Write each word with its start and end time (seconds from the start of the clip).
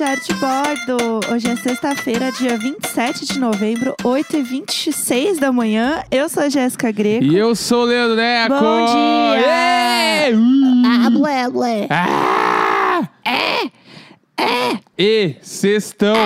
Diário 0.00 0.22
de 0.22 0.32
Bordo. 0.32 1.20
Hoje 1.30 1.46
é 1.50 1.56
sexta-feira, 1.56 2.32
dia 2.32 2.56
27 2.56 3.26
de 3.26 3.38
novembro, 3.38 3.94
8h26 4.02 5.38
da 5.38 5.52
manhã. 5.52 6.02
Eu 6.10 6.26
sou 6.26 6.42
a 6.42 6.48
Jéssica 6.48 6.90
Greco. 6.90 7.22
E 7.22 7.36
eu 7.36 7.54
sou 7.54 7.82
o 7.82 7.84
Leandro 7.84 8.16
Neco. 8.16 8.54
Bom 8.54 8.86
dia! 8.86 10.34
Uh! 10.34 10.82
Ah, 10.86 11.10
blé, 11.10 11.50
blé. 11.50 11.86
Ah! 11.90 13.08
É! 13.22 13.66
É! 14.42 14.78
E 14.98 15.36
sextão. 15.42 16.16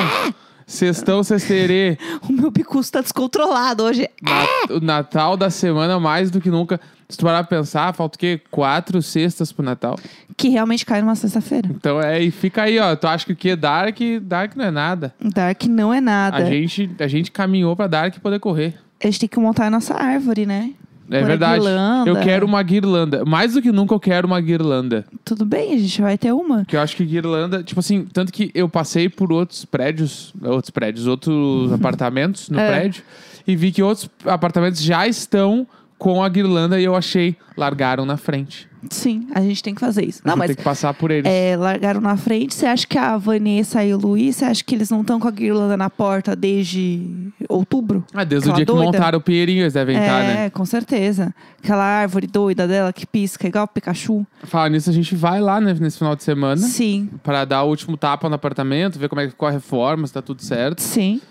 Sextão, 0.64 1.25
sexterê. 1.25 1.98
O 2.29 2.32
meu 2.32 2.52
bicuço 2.52 2.93
tá 2.93 3.00
descontrolado 3.00 3.82
hoje. 3.82 4.09
Na- 4.22 4.77
o 4.77 4.79
Natal 4.79 5.36
da 5.36 5.50
semana, 5.50 5.98
mais 5.98 6.30
do 6.30 6.41
que 6.41 6.48
nunca. 6.48 6.80
Se 7.14 7.18
tu 7.18 7.24
parar 7.24 7.45
pra 7.45 7.59
pensar, 7.59 7.95
falta 7.95 8.16
o 8.16 8.18
quê? 8.18 8.41
Quatro 8.50 9.00
sextas 9.00 9.52
pro 9.52 9.64
Natal. 9.64 9.96
Que 10.36 10.48
realmente 10.48 10.84
cai 10.84 11.00
numa 11.00 11.14
sexta-feira. 11.14 11.68
Então 11.70 12.00
é, 12.02 12.20
e 12.20 12.32
fica 12.32 12.62
aí, 12.64 12.77
ó. 12.80 12.96
Tu 12.96 13.06
acha 13.06 13.24
que 13.24 13.32
o 13.32 13.36
que 13.36 13.50
é 13.50 13.56
Dark? 13.56 13.96
Dark 14.22 14.56
não 14.56 14.64
é 14.64 14.70
nada. 14.72 15.14
Dark 15.20 15.62
não 15.66 15.95
é 15.95 16.00
nada. 16.00 16.36
A 16.38 16.45
gente, 16.45 16.91
a 16.98 17.06
gente 17.06 17.30
caminhou 17.30 17.77
pra 17.77 17.86
Dark 17.86 18.19
poder 18.19 18.41
correr. 18.41 18.74
A 19.00 19.06
gente 19.06 19.20
tem 19.20 19.28
que 19.28 19.38
montar 19.38 19.66
a 19.66 19.70
nossa 19.70 19.95
árvore, 19.95 20.45
né? 20.45 20.72
É 21.08 21.19
Pôr 21.19 21.24
a 21.24 21.28
verdade. 21.28 21.60
guirlanda. 21.60 22.10
Eu 22.10 22.16
quero 22.20 22.46
uma 22.46 22.62
guirlanda. 22.64 23.24
Mais 23.24 23.52
do 23.52 23.62
que 23.62 23.70
nunca 23.70 23.94
eu 23.94 24.00
quero 24.00 24.27
uma 24.27 24.41
guirlanda. 24.41 25.05
Tudo 25.24 25.44
bem, 25.44 25.72
a 25.72 25.78
gente 25.78 26.02
vai 26.02 26.19
ter 26.19 26.33
uma. 26.33 26.64
Que 26.64 26.74
eu 26.77 26.80
acho 26.80 26.96
que 26.96 27.05
guirlanda, 27.05 27.62
tipo 27.62 27.78
assim, 27.78 28.05
tanto 28.12 28.33
que 28.33 28.50
eu 28.56 28.69
passei 28.69 29.08
por 29.08 29.30
outros 29.30 29.64
prédios, 29.64 30.34
outros 30.42 30.70
prédios, 30.70 31.06
outros 31.06 31.70
apartamentos 31.78 32.48
no 32.48 32.58
É. 32.58 32.69
prédio, 32.69 33.05
e 33.46 33.55
vi 33.55 33.70
que 33.70 33.84
outros 33.84 34.10
apartamentos 34.24 34.83
já 34.83 35.06
estão 35.06 35.64
com 35.98 36.23
a 36.23 36.29
guirlanda 36.29 36.80
e 36.80 36.84
eu 36.84 36.95
achei, 36.95 37.37
largaram 37.57 38.05
na 38.05 38.16
frente. 38.16 38.69
Sim, 38.91 39.27
a 39.34 39.41
gente 39.41 39.62
tem 39.62 39.75
que 39.75 39.81
fazer 39.81 40.05
isso. 40.05 40.20
Não, 40.25 40.36
mas 40.36 40.48
ter 40.48 40.56
que 40.56 40.62
passar 40.62 40.92
por 40.92 41.11
eles. 41.11 41.25
é, 41.31 41.56
largaram 41.56 42.01
na 42.03 42.17
frente. 42.17 42.55
Você 42.55 42.67
acha 42.67 42.86
que 42.86 42.98
a 42.98 43.17
Vanessa 43.17 43.83
e 43.83 43.95
o 43.95 43.98
Luiz, 43.98 44.36
você 44.36 44.45
acha 44.45 44.62
que 44.62 44.75
eles 44.75 44.91
não 44.91 45.01
estão 45.01 45.19
com 45.19 45.27
a 45.27 45.31
guirlanda 45.31 45.75
na 45.77 45.89
porta 45.89 46.36
desde 46.36 47.33
outubro? 47.48 48.05
Ah, 48.12 48.25
desde 48.25 48.48
o 48.48 48.53
aquela 48.53 48.56
dia 48.56 48.67
que 48.67 48.73
doida? 48.73 48.84
montaram 48.84 49.19
o 49.19 49.23
Pinheirinho, 49.23 49.62
eles 49.62 49.73
devem 49.73 49.97
estar, 49.97 50.20
é, 50.20 50.34
né? 50.34 50.51
com 50.51 50.67
certeza. 50.67 51.34
Aquela 51.62 51.84
árvore 51.84 52.27
doida 52.27 52.69
dela 52.69 52.92
que 52.92 53.06
pisca, 53.06 53.48
igual 53.48 53.64
o 53.64 53.69
Pikachu. 53.69 54.27
Falar 54.42 54.69
nisso, 54.69 54.91
a 54.91 54.92
gente 54.92 55.14
vai 55.14 55.41
lá 55.41 55.61
né, 55.61 55.75
nesse 55.81 55.98
final 55.98 56.14
de 56.14 56.23
semana 56.23 56.58
Sim, 56.58 57.08
para 57.23 57.47
dar 57.47 57.62
o 57.62 57.69
último 57.70 57.97
tapa 57.97 58.29
no 58.29 58.34
apartamento, 58.34 58.98
ver 58.98 59.08
como 59.08 59.23
é 59.23 59.25
que 59.25 59.31
ficou 59.31 59.48
a 59.48 59.51
reforma, 59.51 60.06
se 60.06 60.12
tá 60.12 60.20
tudo 60.20 60.42
certo. 60.42 60.81
sim. 60.83 61.23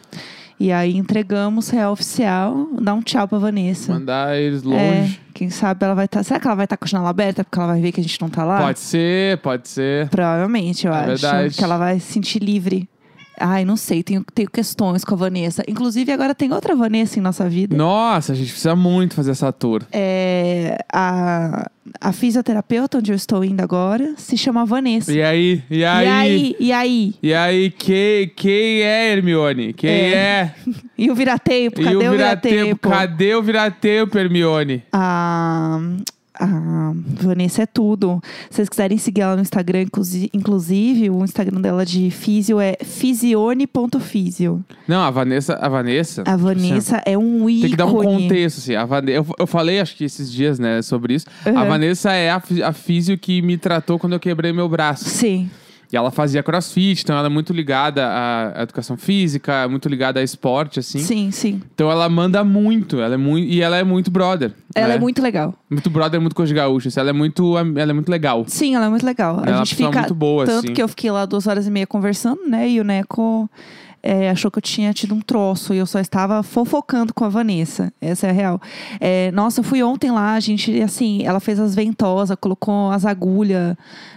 E 0.59 0.71
aí 0.71 0.95
entregamos 0.95 1.69
real 1.69 1.91
oficial, 1.91 2.67
dá 2.79 2.93
um 2.93 3.01
tchau 3.01 3.27
pra 3.27 3.37
Vanessa. 3.37 3.93
Mandar 3.93 4.37
eles 4.37 4.63
É, 4.63 4.67
longe. 4.67 5.19
quem 5.33 5.49
sabe 5.49 5.83
ela 5.83 5.93
vai 5.95 6.05
estar. 6.05 6.23
será 6.23 6.39
que 6.39 6.47
ela 6.47 6.55
vai 6.55 6.65
estar 6.65 6.77
com 6.77 6.85
a 6.85 6.87
janela 6.87 7.09
aberta 7.09 7.43
porque 7.43 7.57
ela 7.59 7.67
vai 7.67 7.81
ver 7.81 7.91
que 7.91 7.99
a 7.99 8.03
gente 8.03 8.21
não 8.21 8.29
tá 8.29 8.43
lá? 8.45 8.61
Pode 8.61 8.79
ser, 8.79 9.37
pode 9.39 9.67
ser. 9.67 10.07
Provavelmente, 10.09 10.85
eu 10.87 10.93
É 10.93 10.97
acho. 10.97 11.07
verdade. 11.07 11.55
Que 11.57 11.63
ela 11.63 11.77
vai 11.77 11.99
se 11.99 12.13
sentir 12.13 12.39
livre. 12.39 12.87
Ai, 13.39 13.65
não 13.65 13.75
sei, 13.75 14.03
tenho, 14.03 14.23
tenho 14.33 14.49
questões 14.49 15.03
com 15.03 15.13
a 15.15 15.17
Vanessa. 15.17 15.63
Inclusive, 15.67 16.11
agora 16.11 16.35
tem 16.35 16.51
outra 16.53 16.75
Vanessa 16.75 17.17
em 17.17 17.21
nossa 17.21 17.49
vida. 17.49 17.75
Nossa, 17.75 18.31
a 18.33 18.35
gente 18.35 18.51
precisa 18.51 18.75
muito 18.75 19.15
fazer 19.15 19.31
essa 19.31 19.51
tour. 19.51 19.81
É, 19.91 20.77
a, 20.91 21.69
a 21.99 22.11
fisioterapeuta 22.13 22.99
onde 22.99 23.11
eu 23.11 23.15
estou 23.15 23.43
indo 23.43 23.61
agora 23.61 24.13
se 24.17 24.37
chama 24.37 24.65
Vanessa. 24.65 25.11
E 25.11 25.21
aí? 25.23 25.63
E 25.69 25.79
E 25.79 25.85
aí? 25.85 26.07
aí? 26.07 26.55
E 26.59 26.71
aí? 26.71 27.15
E 27.23 27.33
aí, 27.33 27.71
quem, 27.71 28.29
quem 28.35 28.81
é 28.81 29.11
Hermione? 29.13 29.73
Quem 29.73 29.89
É. 29.89 30.13
é? 30.13 30.55
E 30.95 31.09
o 31.11 31.15
viratempo? 31.15 31.81
e 31.81 31.83
Cadê 31.83 31.95
o 31.95 31.99
o 32.07 32.11
viratempo? 32.11 32.55
viratempo? 32.55 32.89
Cadê 32.89 33.35
o 33.35 33.41
viratempo, 33.43 34.17
Hermione? 34.17 34.83
A, 34.93 35.79
a 36.39 36.93
Vanessa 37.21 37.63
é 37.63 37.65
tudo. 37.65 38.21
Se 38.49 38.55
vocês 38.57 38.69
quiserem 38.69 38.97
seguir 38.97 39.21
ela 39.21 39.35
no 39.35 39.41
Instagram, 39.41 39.81
inclusi- 39.83 40.29
inclusive, 40.33 41.09
o 41.09 41.23
Instagram 41.23 41.61
dela 41.61 41.85
de 41.85 42.09
físio 42.11 42.59
é 42.59 42.75
fisione.fisio. 42.83 44.63
Não, 44.87 45.01
a 45.03 45.11
Vanessa. 45.11 45.53
A 45.55 45.69
Vanessa. 45.69 46.23
A 46.25 46.35
Vanessa 46.35 47.01
é 47.05 47.17
um 47.17 47.49
ícone. 47.49 47.61
Tem 47.61 47.69
que 47.71 47.77
dar 47.77 47.85
um 47.85 47.93
contexto, 47.93 48.57
assim. 48.59 48.75
A 48.75 48.85
Vane... 48.85 49.11
eu, 49.11 49.25
eu 49.39 49.47
falei, 49.47 49.79
acho 49.79 49.95
que 49.95 50.03
esses 50.03 50.31
dias, 50.31 50.59
né, 50.59 50.81
sobre 50.81 51.13
isso. 51.15 51.25
A 51.45 51.49
Uhum. 51.49 51.67
Vanessa 51.67 52.11
é 52.11 52.29
a, 52.29 52.41
a 52.65 52.73
físio 52.73 53.17
que 53.17 53.41
me 53.41 53.57
tratou 53.57 53.97
quando 53.99 54.13
eu 54.13 54.19
quebrei 54.19 54.51
meu 54.53 54.67
braço. 54.67 55.05
Sim. 55.09 55.49
E 55.93 55.95
ela 55.95 56.09
fazia 56.09 56.41
crossfit, 56.41 57.03
então 57.03 57.15
ela 57.15 57.27
é 57.27 57.29
muito 57.29 57.53
ligada 57.53 58.03
à 58.03 58.63
educação 58.63 58.97
física, 58.97 59.67
muito 59.69 59.87
ligada 59.87 60.19
a 60.19 60.23
esporte, 60.23 60.79
assim. 60.79 60.97
Sim, 60.97 61.29
sim. 61.29 61.61
Então 61.75 61.91
ela 61.91 62.09
manda 62.09 62.43
muito, 62.43 62.99
ela 62.99 63.13
é 63.13 63.17
muito. 63.17 63.47
E 63.47 63.61
ela 63.61 63.77
é 63.77 63.83
muito 63.83 64.09
brother. 64.09 64.51
Ela 64.73 64.87
né? 64.87 64.95
é 64.95 64.99
muito 64.99 65.21
legal. 65.21 65.53
Muito 65.69 65.91
brother, 65.91 66.19
muito 66.19 66.35
coisa 66.35 66.51
de 66.51 66.55
gaúcho. 66.55 66.87
assim. 66.87 66.99
Ela 66.99 67.11
é 67.11 67.13
muito, 67.13 67.55
ela 67.55 67.91
é 67.91 67.93
muito 67.93 68.09
legal. 68.09 68.43
Sim, 68.47 68.73
ela 68.73 68.87
é 68.87 68.89
muito 68.89 69.05
legal. 69.05 69.37
Ela 69.37 69.45
é 69.45 69.51
a 69.51 69.55
uma 69.57 69.65
gente 69.65 69.75
pessoa 69.75 69.91
fica. 69.91 69.99
muito 69.99 70.15
boa, 70.15 70.45
tanto 70.47 70.65
assim. 70.65 70.73
que 70.73 70.81
eu 70.81 70.87
fiquei 70.87 71.11
lá 71.11 71.27
duas 71.27 71.45
horas 71.45 71.67
e 71.67 71.69
meia 71.69 71.85
conversando, 71.85 72.41
né? 72.47 72.67
E 72.67 72.79
o 72.79 72.83
Neco 72.83 73.47
é, 74.03 74.29
achou 74.29 74.51
que 74.51 74.57
eu 74.57 74.61
tinha 74.61 74.93
tido 74.93 75.15
um 75.15 75.21
troço 75.21 75.73
e 75.73 75.77
eu 75.77 75.85
só 75.85 75.97
estava 75.99 76.43
fofocando 76.43 77.13
com 77.13 77.23
a 77.23 77.29
Vanessa. 77.29 77.91
Essa 78.01 78.27
é 78.27 78.29
a 78.29 78.33
real. 78.33 78.61
É, 78.99 79.31
nossa, 79.31 79.61
eu 79.61 79.63
fui 79.63 79.81
ontem 79.81 80.11
lá, 80.11 80.33
a 80.33 80.39
gente, 80.41 80.81
assim, 80.81 81.23
ela 81.25 81.39
fez 81.39 81.57
as 81.59 81.73
ventosas, 81.73 82.37
colocou 82.39 82.91
as 82.91 83.05
agulhas 83.05 83.75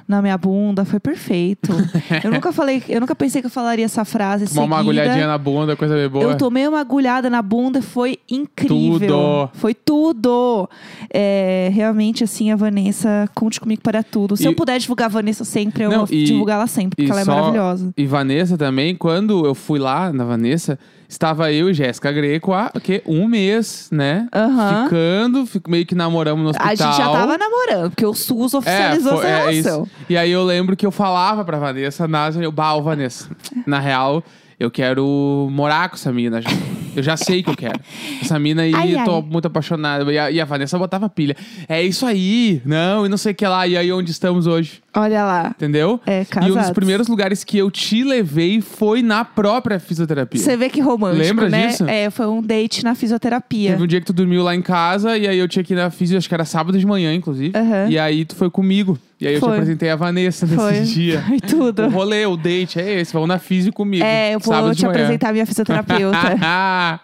na 0.09 0.21
minha 0.21 0.37
bunda, 0.37 0.85
foi 0.85 0.99
perfeito. 0.99 1.71
eu 2.25 2.31
nunca 2.33 2.53
falei, 2.53 2.83
eu 2.89 3.01
nunca 3.01 3.15
pensei 3.15 3.41
que 3.41 3.47
eu 3.47 3.51
falaria 3.51 3.85
essa 3.85 4.05
frase. 4.05 4.47
Tomar 4.53 4.65
uma 4.65 4.79
agulhadinha 4.81 5.27
na 5.27 5.39
bunda, 5.39 5.77
coisa 5.77 5.95
bem 5.95 6.09
boa. 6.09 6.25
Eu 6.25 6.37
tomei 6.37 6.67
uma 6.67 6.81
agulhada 6.81 7.31
na 7.31 7.41
bunda 7.43 7.79
e 7.79 7.83
foi 7.83 8.19
incrível. 8.29 8.99
Tudo. 9.09 9.51
Foi 9.55 9.75
tudo. 9.75 10.69
É, 11.13 11.71
realmente, 11.73 12.25
assim, 12.25 12.51
a 12.51 12.57
Vanessa, 12.57 13.29
conte 13.35 13.61
comigo 13.61 13.83
para 13.83 14.03
tudo. 14.03 14.37
Se 14.37 14.45
E- 14.45 14.47
eu 14.47 14.55
puder 14.55 14.79
divulgar 14.79 15.07
a 15.07 15.09
Vanessa 15.11 15.45
sempre, 15.45 15.85
eu 15.85 15.91
Não, 15.91 16.07
vou 16.07 16.17
e- 16.17 16.25
divulgar 16.25 16.57
ela 16.57 16.67
sempre, 16.67 16.97
porque 16.97 17.11
ela 17.11 17.21
é 17.21 17.25
só- 17.25 17.35
maravilhosa. 17.35 17.93
E 17.97 18.07
Vanessa 18.07 18.57
também, 18.59 18.95
quando 18.97 19.45
eu 19.47 19.55
fui 19.55 19.76
lá 19.79 20.13
na 20.13 20.25
Vanessa, 20.25 20.79
estava 21.09 21.53
eu 21.53 21.71
e 21.71 21.75
Jéssica 21.75 22.11
Greco 22.13 22.53
há 22.53 22.71
o 22.75 22.81
quê? 22.81 23.03
um 23.07 23.27
mês, 23.29 23.89
né? 23.93 24.29
Aham. 24.35 24.85
Ficando, 24.85 25.47
fico, 25.47 25.71
meio 25.71 25.87
que 25.87 25.95
namoramos 25.95 26.43
no 26.43 26.51
hospital. 26.51 26.69
A 26.71 26.75
gente 26.75 26.97
já 26.97 27.11
tava 27.11 27.39
namorando, 27.39 27.91
porque 27.91 28.05
o 28.07 28.15
SUS 28.15 28.55
É, 28.55 28.59
oficializou 28.59 29.17
foi- 29.19 29.27
essa 29.27 29.29
é 29.29 29.51
relação. 29.53 29.83
isso. 29.83 29.91
E 30.09 30.17
aí 30.17 30.31
eu 30.31 30.45
lembro 30.45 30.77
que 30.77 30.85
eu 30.87 30.91
falava 30.91 31.45
pra 31.45 31.59
Vanessa, 31.59 32.07
na, 32.09 32.29
eu, 32.31 32.51
bah, 32.53 32.75
ô, 32.75 32.83
Vanessa, 32.83 33.29
na 33.67 33.79
real, 33.79 34.23
eu 34.59 34.71
quero 34.71 35.49
morar 35.51 35.89
com 35.89 35.97
essa 35.97 36.13
mina. 36.13 36.41
já. 36.41 36.49
Eu 36.97 37.03
já 37.03 37.15
sei 37.15 37.43
que 37.43 37.51
eu 37.51 37.55
quero. 37.57 37.79
Essa 38.23 38.39
mina 38.39 38.63
aí, 38.63 38.73
Ai, 38.75 38.95
eu 38.95 39.05
tô 39.05 39.17
ai. 39.17 39.23
muito 39.23 39.45
apaixonada. 39.45 40.11
E 40.11 40.19
a, 40.19 40.31
e 40.31 40.41
a 40.41 40.47
Vanessa 40.47 40.79
botava 40.79 41.11
pilha. 41.11 41.37
É 41.69 41.83
isso 41.83 42.07
aí, 42.07 42.63
não, 42.65 43.05
e 43.05 43.09
não 43.11 43.19
sei 43.19 43.33
o 43.33 43.35
que 43.35 43.47
lá. 43.47 43.67
E 43.67 43.77
aí 43.77 43.93
onde 43.93 44.11
estamos 44.11 44.47
hoje, 44.47 44.81
Olha 44.97 45.25
lá. 45.25 45.49
entendeu? 45.55 46.01
É, 46.07 46.21
E 46.21 46.21
um 46.23 46.25
dos 46.47 46.55
casados. 46.55 46.71
primeiros 46.71 47.07
lugares 47.09 47.45
que 47.45 47.59
eu 47.59 47.71
te 47.71 48.03
levei 48.03 48.61
foi 48.61 49.03
na 49.03 49.25
própria 49.25 49.79
fisioterapia. 49.79 50.41
Você 50.41 50.57
vê 50.57 50.69
que 50.69 50.81
romântico, 50.81 51.23
Lembra 51.23 51.49
né? 51.49 51.67
disso? 51.69 51.85
É, 51.87 52.11
foi 52.11 52.27
um 52.27 52.43
date 52.43 52.83
na 52.83 52.95
fisioterapia. 52.95 53.71
Teve 53.73 53.83
um 53.83 53.87
dia 53.87 54.01
que 54.01 54.07
tu 54.07 54.13
dormiu 54.13 54.43
lá 54.43 54.55
em 54.55 54.63
casa 54.63 55.17
e 55.19 55.29
aí 55.29 55.39
eu 55.39 55.47
tinha 55.47 55.63
que 55.63 55.75
ir 55.75 55.77
na 55.77 55.91
físio, 55.91 56.17
acho 56.19 56.29
que 56.29 56.35
era 56.35 56.45
sábado 56.45 56.79
de 56.79 56.87
manhã, 56.87 57.15
inclusive. 57.15 57.53
Aham. 57.57 57.89
E 57.91 57.99
aí 57.99 58.25
tu 58.25 58.35
foi 58.35 58.51
comigo. 58.51 58.99
E 59.19 59.27
aí 59.27 59.33
eu 59.33 59.41
te 59.41 59.45
Foi. 59.45 59.55
apresentei 59.55 59.89
a 59.89 59.97
Vanessa 59.97 60.45
nesse 60.45 60.57
Foi. 60.59 60.81
dia. 60.93 61.23
Foi 61.23 61.41
tudo. 61.41 61.85
O 61.87 61.89
rolê, 61.89 62.27
o 62.27 62.37
date 62.37 62.79
é 62.79 63.01
esse, 63.01 63.15
vamos 63.15 63.29
na 63.29 63.39
físio 63.39 63.73
comigo. 63.73 64.05
É, 64.05 64.35
eu 64.35 64.39
vou 64.39 64.75
te 64.75 64.85
apresentar 64.85 65.31
a 65.31 65.33
minha 65.33 65.47
fisioterapeuta. 65.47 66.19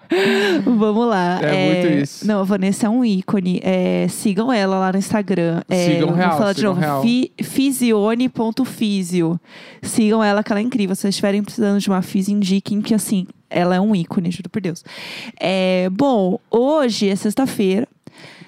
Vamos 0.65 1.07
lá. 1.09 1.41
É 1.43 1.85
muito 1.87 2.03
isso. 2.03 2.27
Não, 2.27 2.41
a 2.41 2.45
Vanessa 2.45 2.87
é 2.87 2.91
um 2.91 3.03
ícone. 3.03 3.61
É, 3.63 4.07
sigam 4.11 4.53
ela 4.53 4.79
lá 4.79 4.93
no 4.93 4.99
Instagram. 4.99 5.63
É, 5.69 5.87
Sigam 5.87 6.09
vou 6.09 6.17
real, 6.17 6.37
falar 6.39 6.53
de 6.53 6.63
novo. 6.65 6.79
real. 6.81 7.03
Fi, 7.03 7.33
fisione.fisio. 7.83 9.41
Sigam 9.83 10.23
ela, 10.23 10.45
que 10.45 10.53
ela 10.53 10.61
é 10.61 10.63
incrível. 10.63 10.95
Se 10.95 11.03
vocês 11.03 11.15
estiverem 11.15 11.43
precisando 11.43 11.81
de 11.81 11.89
uma 11.89 12.01
fisio, 12.01 12.35
indiquem 12.35 12.81
que, 12.81 12.95
assim, 12.95 13.27
ela 13.51 13.75
é 13.75 13.81
um 13.81 13.95
ícone, 13.95 14.31
juro 14.31 14.49
por 14.49 14.63
Deus. 14.63 14.85
É, 15.39 15.89
bom, 15.91 16.39
hoje 16.51 17.09
é 17.09 17.17
sexta-feira. 17.17 17.89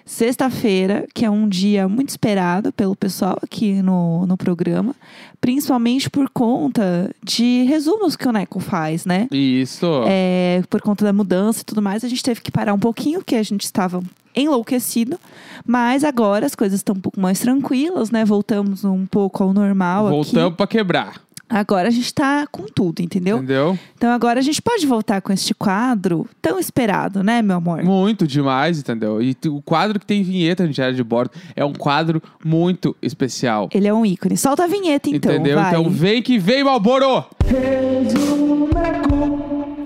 Sexta-feira, 0.06 1.06
que 1.14 1.24
é 1.24 1.30
um 1.30 1.48
dia 1.48 1.88
muito 1.88 2.10
esperado 2.10 2.70
pelo 2.72 2.94
pessoal 2.94 3.38
aqui 3.42 3.80
no, 3.80 4.26
no 4.26 4.36
programa, 4.36 4.94
principalmente 5.40 6.10
por 6.10 6.28
conta 6.28 7.10
de 7.22 7.62
resumos 7.62 8.14
que 8.14 8.28
o 8.28 8.32
Neco 8.32 8.60
faz, 8.60 9.06
né? 9.06 9.26
Isso. 9.30 9.86
É, 10.06 10.62
por 10.68 10.82
conta 10.82 11.06
da 11.06 11.12
mudança 11.12 11.62
e 11.62 11.64
tudo 11.64 11.80
mais, 11.80 12.04
a 12.04 12.08
gente 12.08 12.22
teve 12.22 12.42
que 12.42 12.50
parar 12.50 12.74
um 12.74 12.78
pouquinho, 12.78 13.20
porque 13.20 13.36
a 13.36 13.42
gente 13.42 13.64
estava 13.64 14.02
enlouquecido. 14.34 15.18
Mas 15.66 16.04
agora 16.04 16.44
as 16.44 16.54
coisas 16.54 16.80
estão 16.80 16.94
um 16.94 17.00
pouco 17.00 17.18
mais 17.18 17.40
tranquilas, 17.40 18.10
né? 18.10 18.24
Voltamos 18.24 18.84
um 18.84 19.06
pouco 19.06 19.42
ao 19.42 19.52
normal 19.52 20.10
Voltamos 20.10 20.56
pra 20.56 20.66
quebrar. 20.66 21.22
Agora 21.54 21.86
a 21.86 21.90
gente 21.92 22.12
tá 22.12 22.48
com 22.50 22.64
tudo, 22.64 23.00
entendeu? 23.00 23.36
Entendeu? 23.36 23.78
Então 23.96 24.10
agora 24.10 24.40
a 24.40 24.42
gente 24.42 24.60
pode 24.60 24.84
voltar 24.88 25.22
com 25.22 25.32
este 25.32 25.54
quadro 25.54 26.28
tão 26.42 26.58
esperado, 26.58 27.22
né, 27.22 27.42
meu 27.42 27.58
amor? 27.58 27.80
Muito 27.84 28.26
demais, 28.26 28.80
entendeu? 28.80 29.22
E 29.22 29.36
o 29.46 29.62
quadro 29.62 30.00
que 30.00 30.04
tem 30.04 30.24
vinheta 30.24 30.66
no 30.66 30.72
Diário 30.72 30.96
de 30.96 31.04
Bordo 31.04 31.30
é 31.54 31.64
um 31.64 31.72
quadro 31.72 32.20
muito 32.44 32.96
especial. 33.00 33.68
Ele 33.72 33.86
é 33.86 33.94
um 33.94 34.04
ícone. 34.04 34.36
Solta 34.36 34.64
a 34.64 34.66
vinheta, 34.66 35.08
então. 35.08 35.32
entendeu? 35.32 35.56
vai. 35.56 35.70
Então 35.70 35.88
vem 35.88 36.20
que 36.20 36.40
vem, 36.40 36.64
Malboro! 36.64 37.24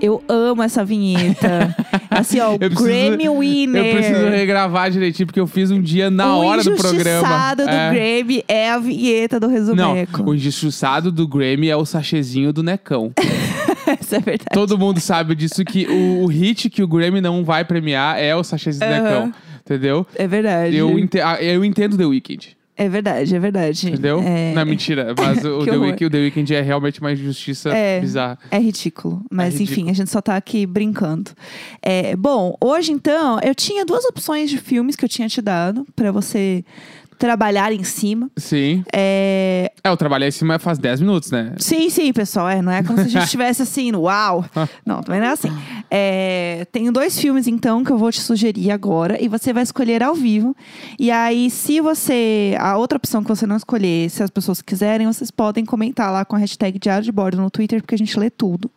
Eu 0.01 0.23
amo 0.27 0.63
essa 0.63 0.83
vinheta. 0.85 1.75
Assim, 2.09 2.39
ó, 2.39 2.53
o 2.55 2.59
preciso- 2.59 2.83
Grammy 2.83 3.29
Winner. 3.29 3.85
Eu 3.85 3.95
preciso 3.95 4.29
regravar 4.29 4.89
direitinho, 4.91 5.27
porque 5.27 5.39
eu 5.39 5.47
fiz 5.47 5.71
um 5.71 5.81
dia 5.81 6.09
na 6.09 6.35
o 6.37 6.45
hora 6.45 6.63
do 6.63 6.71
programa. 6.75 6.99
injustiçado 7.01 7.63
do 7.63 7.69
É. 7.69 7.89
Grammy 7.91 8.43
é 8.47 8.71
a 8.71 8.79
vinheta 8.79 9.39
do 9.39 9.47
Não, 9.47 9.53
Resumeco. 9.53 10.23
o 10.29 10.33
injustiçado 10.35 11.11
do 11.11 11.27
Grammy 11.27 11.69
é 11.69 11.75
o 11.75 11.85
sachezinho 11.85 12.51
do 12.51 12.63
Necão. 12.63 13.11
Isso 13.99 14.15
é 14.15 14.19
verdade. 14.19 14.49
Todo 14.53 14.77
mundo 14.77 14.99
sabe 14.99 15.33
disso, 15.35 15.63
que 15.65 15.85
o, 15.87 16.23
o 16.23 16.27
hit 16.27 16.69
que 16.69 16.83
o 16.83 16.87
Grammy 16.87 17.21
não 17.21 17.43
vai 17.43 17.63
premiar 17.65 18.19
é 18.19 18.35
o 18.35 18.43
sachezinho 18.43 18.87
do 18.89 18.93
Aham. 18.93 19.03
Necão. 19.03 19.33
Entendeu? 19.65 20.07
É 20.15 20.27
verdade. 20.27 20.75
Eu, 20.75 20.97
ente- 20.97 21.19
ah, 21.21 21.37
eu 21.41 21.63
entendo 21.63 21.95
The 21.97 22.05
Weeknd. 22.05 22.57
É 22.81 22.87
verdade, 22.87 23.35
é 23.35 23.39
verdade. 23.39 23.87
Entendeu? 23.89 24.21
É, 24.25 24.53
Não, 24.53 24.65
mentira. 24.65 25.13
Mas 25.19 25.39
o, 25.43 25.65
The 25.65 26.05
o 26.05 26.09
The 26.09 26.17
Weeknd 26.17 26.55
é 26.55 26.61
realmente 26.61 27.01
uma 27.01 27.11
injustiça 27.11 27.69
É. 27.69 27.99
bizarra. 27.99 28.39
é 28.49 28.57
ridículo. 28.57 29.21
Mas 29.29 29.55
É 29.55 29.57
ridículo. 29.57 29.81
enfim, 29.81 29.91
a 29.91 29.93
gente 29.93 30.09
só 30.09 30.21
tá 30.21 30.37
aqui 30.37 30.65
brincando. 30.65 31.31
É, 31.81 32.15
bom, 32.15 32.55
hoje 32.63 32.93
então, 32.93 33.37
eu 33.43 33.53
tinha 33.53 33.85
duas 33.85 34.05
opções 34.05 34.49
de 34.49 34.57
filmes 34.57 34.95
que 34.95 35.03
eu 35.03 35.09
tinha 35.09 35.27
te 35.27 35.41
dado 35.41 35.85
pra 35.93 36.09
você 36.11 36.63
trabalhar 37.19 37.71
em 37.73 37.83
cima. 37.83 38.31
Sim. 38.37 38.83
É, 38.93 39.71
É, 39.83 39.89
eu 39.89 39.97
trabalhei 39.97 40.29
em 40.29 40.31
cima 40.31 40.57
faz 40.57 40.79
10 40.79 41.01
minutos, 41.01 41.29
né? 41.31 41.53
Sim, 41.57 41.89
sim, 41.89 42.11
pessoal. 42.13 42.47
É, 42.49 42.61
não 42.61 42.71
é 42.71 42.81
como 42.81 42.97
se 42.97 43.05
a 43.05 43.09
gente 43.09 43.23
estivesse 43.25 43.61
assim, 43.61 43.91
no 43.91 44.01
uau. 44.03 44.43
Não, 44.85 45.01
também 45.03 45.19
não 45.19 45.27
é 45.27 45.31
assim. 45.31 45.49
É, 45.91 46.65
tenho 46.71 46.91
dois 46.91 47.19
filmes, 47.19 47.47
então, 47.47 47.83
que 47.83 47.91
eu 47.91 47.97
vou 47.97 48.11
te 48.11 48.21
sugerir 48.21 48.71
agora. 48.71 49.21
E 49.21 49.27
você 49.27 49.51
vai 49.51 49.63
escolher 49.63 50.01
ao 50.01 50.15
vivo. 50.15 50.55
E 50.97 51.11
aí, 51.11 51.49
se 51.49 51.81
você. 51.81 52.55
A 52.59 52.77
outra 52.77 52.97
opção 52.97 53.21
que 53.21 53.29
você 53.29 53.45
não 53.45 53.57
escolher, 53.57 54.09
se 54.09 54.23
as 54.23 54.29
pessoas 54.29 54.61
quiserem, 54.61 55.05
vocês 55.05 55.29
podem 55.29 55.65
comentar 55.65 56.11
lá 56.11 56.23
com 56.23 56.35
a 56.35 56.39
hashtag 56.39 56.79
Diário 56.79 57.03
de 57.03 57.11
Bordo 57.11 57.37
no 57.41 57.49
Twitter, 57.51 57.81
porque 57.81 57.95
a 57.95 57.97
gente 57.97 58.17
lê 58.17 58.29
tudo. 58.29 58.71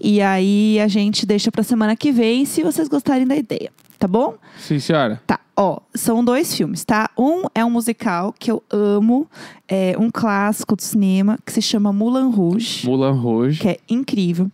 E 0.00 0.20
aí 0.22 0.80
a 0.80 0.88
gente 0.88 1.26
deixa 1.26 1.52
pra 1.52 1.62
semana 1.62 1.94
que 1.94 2.10
vem, 2.10 2.44
se 2.46 2.62
vocês 2.62 2.88
gostarem 2.88 3.26
da 3.26 3.36
ideia. 3.36 3.70
Tá 3.98 4.08
bom? 4.08 4.34
Sim, 4.58 4.78
senhora. 4.80 5.20
Tá, 5.26 5.38
ó, 5.56 5.78
são 5.94 6.24
dois 6.24 6.54
filmes, 6.54 6.84
tá? 6.84 7.10
Um 7.18 7.44
é 7.54 7.64
um 7.64 7.70
musical 7.70 8.34
que 8.38 8.50
eu 8.50 8.62
amo, 8.70 9.26
é 9.68 9.94
um 9.98 10.10
clássico 10.10 10.74
do 10.76 10.82
cinema 10.82 11.38
que 11.44 11.52
se 11.52 11.62
chama 11.62 11.92
Moulin 11.92 12.30
Rouge, 12.30 12.86
Mulan 12.86 13.12
Rouge. 13.12 13.60
que 13.60 13.68
é 13.68 13.78
incrível. 13.88 14.50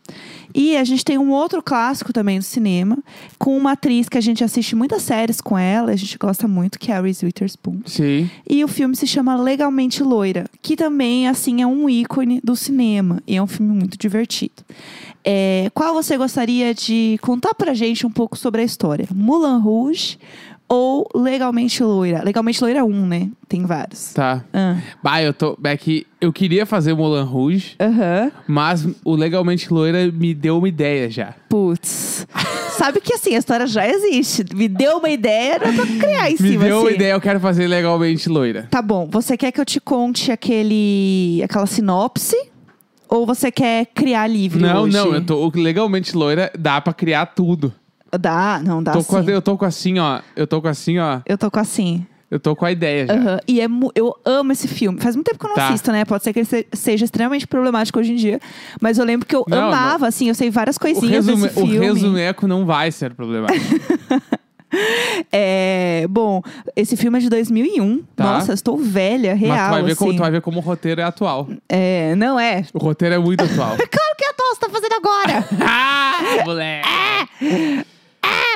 E 0.55 0.77
a 0.77 0.85
gente 0.85 1.05
tem 1.05 1.19
um 1.19 1.31
outro 1.31 1.63
clássico 1.63 2.13
também 2.13 2.39
do 2.39 2.45
cinema, 2.45 2.99
com 3.39 3.57
uma 3.57 3.73
atriz 3.73 4.09
que 4.09 4.19
a 4.19 4.21
gente 4.21 4.43
assiste 4.43 4.75
muitas 4.75 5.03
séries 5.03 5.41
com 5.41 5.57
ela, 5.57 5.93
a 5.93 5.97
gente 5.97 6.17
gosta 6.19 6.49
muito, 6.49 6.79
que 6.79 6.91
é 6.91 6.97
a 6.97 7.01
Reese 7.01 7.25
Witherspoon. 7.25 7.81
Sim. 7.87 8.31
E 8.49 8.65
o 8.65 8.69
filme 8.69 8.97
se 8.97 9.07
chama 9.07 9.37
Legalmente 9.37 10.03
Loira, 10.03 10.47
que 10.63 10.75
também, 10.75 11.29
assim, 11.29 11.63
é 11.63 11.67
um 11.67 11.89
ícone 11.89 12.41
do 12.43 12.57
cinema. 12.57 13.23
E 13.27 13.37
é 13.37 13.43
um 13.43 13.47
filme 13.47 13.73
muito 13.73 13.97
divertido. 13.99 14.65
É, 15.25 15.71
qual 15.75 15.93
você 15.93 16.17
gostaria 16.17 16.75
de 16.75 17.19
contar 17.21 17.55
pra 17.55 17.75
gente 17.75 18.07
um 18.07 18.11
pouco 18.11 18.37
sobre 18.37 18.63
a 18.63 18.65
história? 18.65 19.07
Moulin 19.15 19.61
Rouge 19.61 20.19
ou 20.69 21.09
Legalmente 21.15 21.83
Loira? 21.83 22.23
Legalmente 22.23 22.63
Loira 22.63 22.85
1, 22.85 23.07
né? 23.07 23.29
Tem 23.49 23.65
vários. 23.65 24.13
Tá. 24.13 24.45
Ah, 24.53 24.77
Bah, 25.03 25.23
eu 25.23 25.33
tô. 25.33 25.59
É 25.65 25.77
que 25.77 26.07
eu 26.21 26.33
queria 26.33 26.67
fazer 26.67 26.95
Mulan 26.95 27.25
Rouge, 27.25 27.75
Aham. 27.81 28.31
mas 28.47 28.87
o 29.05 29.15
Legalmente 29.15 29.73
Loira 29.73 30.11
me 30.13 30.35
deu 30.35 30.59
uma 30.59 30.69
ideia 30.69 31.11
já. 31.11 31.35
Putz. 31.49 32.27
Sabe 32.77 33.01
que 33.01 33.13
assim, 33.15 33.35
a 33.35 33.39
história 33.39 33.67
já 33.67 33.89
existe. 33.89 34.45
Me 34.55 34.69
deu 34.69 34.99
uma 34.99 35.09
ideia, 35.11 35.55
era 35.55 35.73
pra 35.73 35.87
criar 35.87 36.29
em 36.31 36.33
Me 36.35 36.51
cima. 36.51 36.65
deu 36.65 36.79
uma 36.81 36.87
assim. 36.89 36.95
ideia, 36.97 37.13
eu 37.13 37.21
quero 37.21 37.41
fazer 37.41 37.67
Legalmente 37.67 38.29
Loira. 38.29 38.69
Tá 38.71 38.81
bom. 38.83 39.09
Você 39.11 39.37
quer 39.37 39.51
que 39.51 39.61
eu 39.61 39.65
te 39.65 39.81
conte 39.81 40.31
aquele, 40.31 41.41
aquela 41.45 41.67
sinopse? 41.67 42.37
Ou 43.09 43.25
você 43.25 43.51
quer 43.51 43.87
criar 43.87 44.27
livre 44.27 44.61
Não, 44.63 44.83
hoje? 44.85 44.97
não, 44.97 45.15
eu 45.15 45.25
tô 45.25 45.45
o 45.45 45.51
Legalmente 45.57 46.15
Loira, 46.15 46.53
dá 46.59 46.79
pra 46.81 46.93
criar 46.93 47.25
tudo. 47.27 47.73
Dá, 48.19 48.61
não 48.65 48.83
dá 48.83 48.93
Tô 48.93 49.03
sim. 49.03 49.17
a- 49.17 49.23
eu 49.31 49.43
tô 49.43 49.57
com 49.59 49.65
assim, 49.65 49.99
ó. 49.99 50.21
Eu 50.37 50.47
tô 50.47 50.61
com 50.63 50.69
assim, 50.69 50.99
ó. 50.99 51.21
Eu 51.27 51.37
tô 51.37 51.51
com 51.51 51.59
assim. 51.61 52.07
Eu 52.31 52.39
tô 52.39 52.55
com 52.55 52.67
a 52.67 52.71
ideia 52.73 53.07
já. 53.07 53.15
Aham. 53.15 53.39
E 53.49 53.59
é 53.61 53.67
eu 53.95 54.15
amo 54.25 54.53
esse 54.53 54.69
filme. 54.69 55.01
Faz 55.01 55.17
muito 55.17 55.27
tempo 55.27 55.39
que 55.39 55.47
eu 55.47 55.49
não 55.49 55.57
Tá. 55.57 55.69
assisto, 55.69 55.91
né? 55.91 56.05
Pode 56.05 56.23
ser 56.25 56.33
que 56.35 56.41
ele 56.41 56.47
se- 56.47 56.67
seja 56.75 57.05
extremamente 57.07 57.47
problemático 57.47 57.99
hoje 57.99 58.13
em 58.13 58.17
dia. 58.17 58.39
Mas 58.83 58.99
eu 58.99 59.05
lembro 59.07 59.27
que 59.27 59.35
eu 59.35 59.45
Não, 59.49 59.69
amava, 59.69 60.07
assim, 60.07 60.29
eu 60.29 60.35
sei 60.35 60.51
várias 60.51 60.77
O, 60.77 60.81
coisinhas 60.81 61.25
resume, 61.27 61.49
desse 61.49 61.59
o 61.59 61.67
filme. 61.67 61.87
resumeco 61.87 62.47
não 62.47 62.67
vai 62.67 62.91
ser 62.93 63.15
problemático. 63.15 63.59
É, 65.33 66.07
bom, 66.11 66.43
esse 66.77 66.95
filme 66.95 67.17
é 67.17 67.21
de 67.23 67.31
2001. 67.31 68.03
Tá. 68.15 68.25
Nossa, 68.25 68.53
estou 68.53 68.77
velha, 68.77 69.35
real, 69.35 69.57
Mas 69.57 69.67
tu 69.67 69.71
vai, 69.71 69.83
ver 69.83 69.97
como, 69.97 70.11
assim. 70.11 70.17
tu 70.19 70.21
vai 70.21 70.31
ver 70.31 70.41
como 70.43 70.59
o 70.59 70.61
roteiro 70.61 71.01
é 71.01 71.05
atual. 71.05 71.49
É, 71.69 72.15
não 72.17 72.39
é. 72.39 72.65
O 72.75 72.79
roteiro 72.79 73.15
é 73.15 73.19
muito 73.19 73.43
atual. 73.43 73.77
Claro 73.91 74.15
que 74.19 74.25
é 74.25 74.29
atual, 74.29 74.55
você 74.55 74.61
tá 74.61 74.69
fazendo 74.69 74.93
agora. 74.93 75.45
ah, 75.67 76.45
moleque! 76.45 76.87
é, 77.43 77.85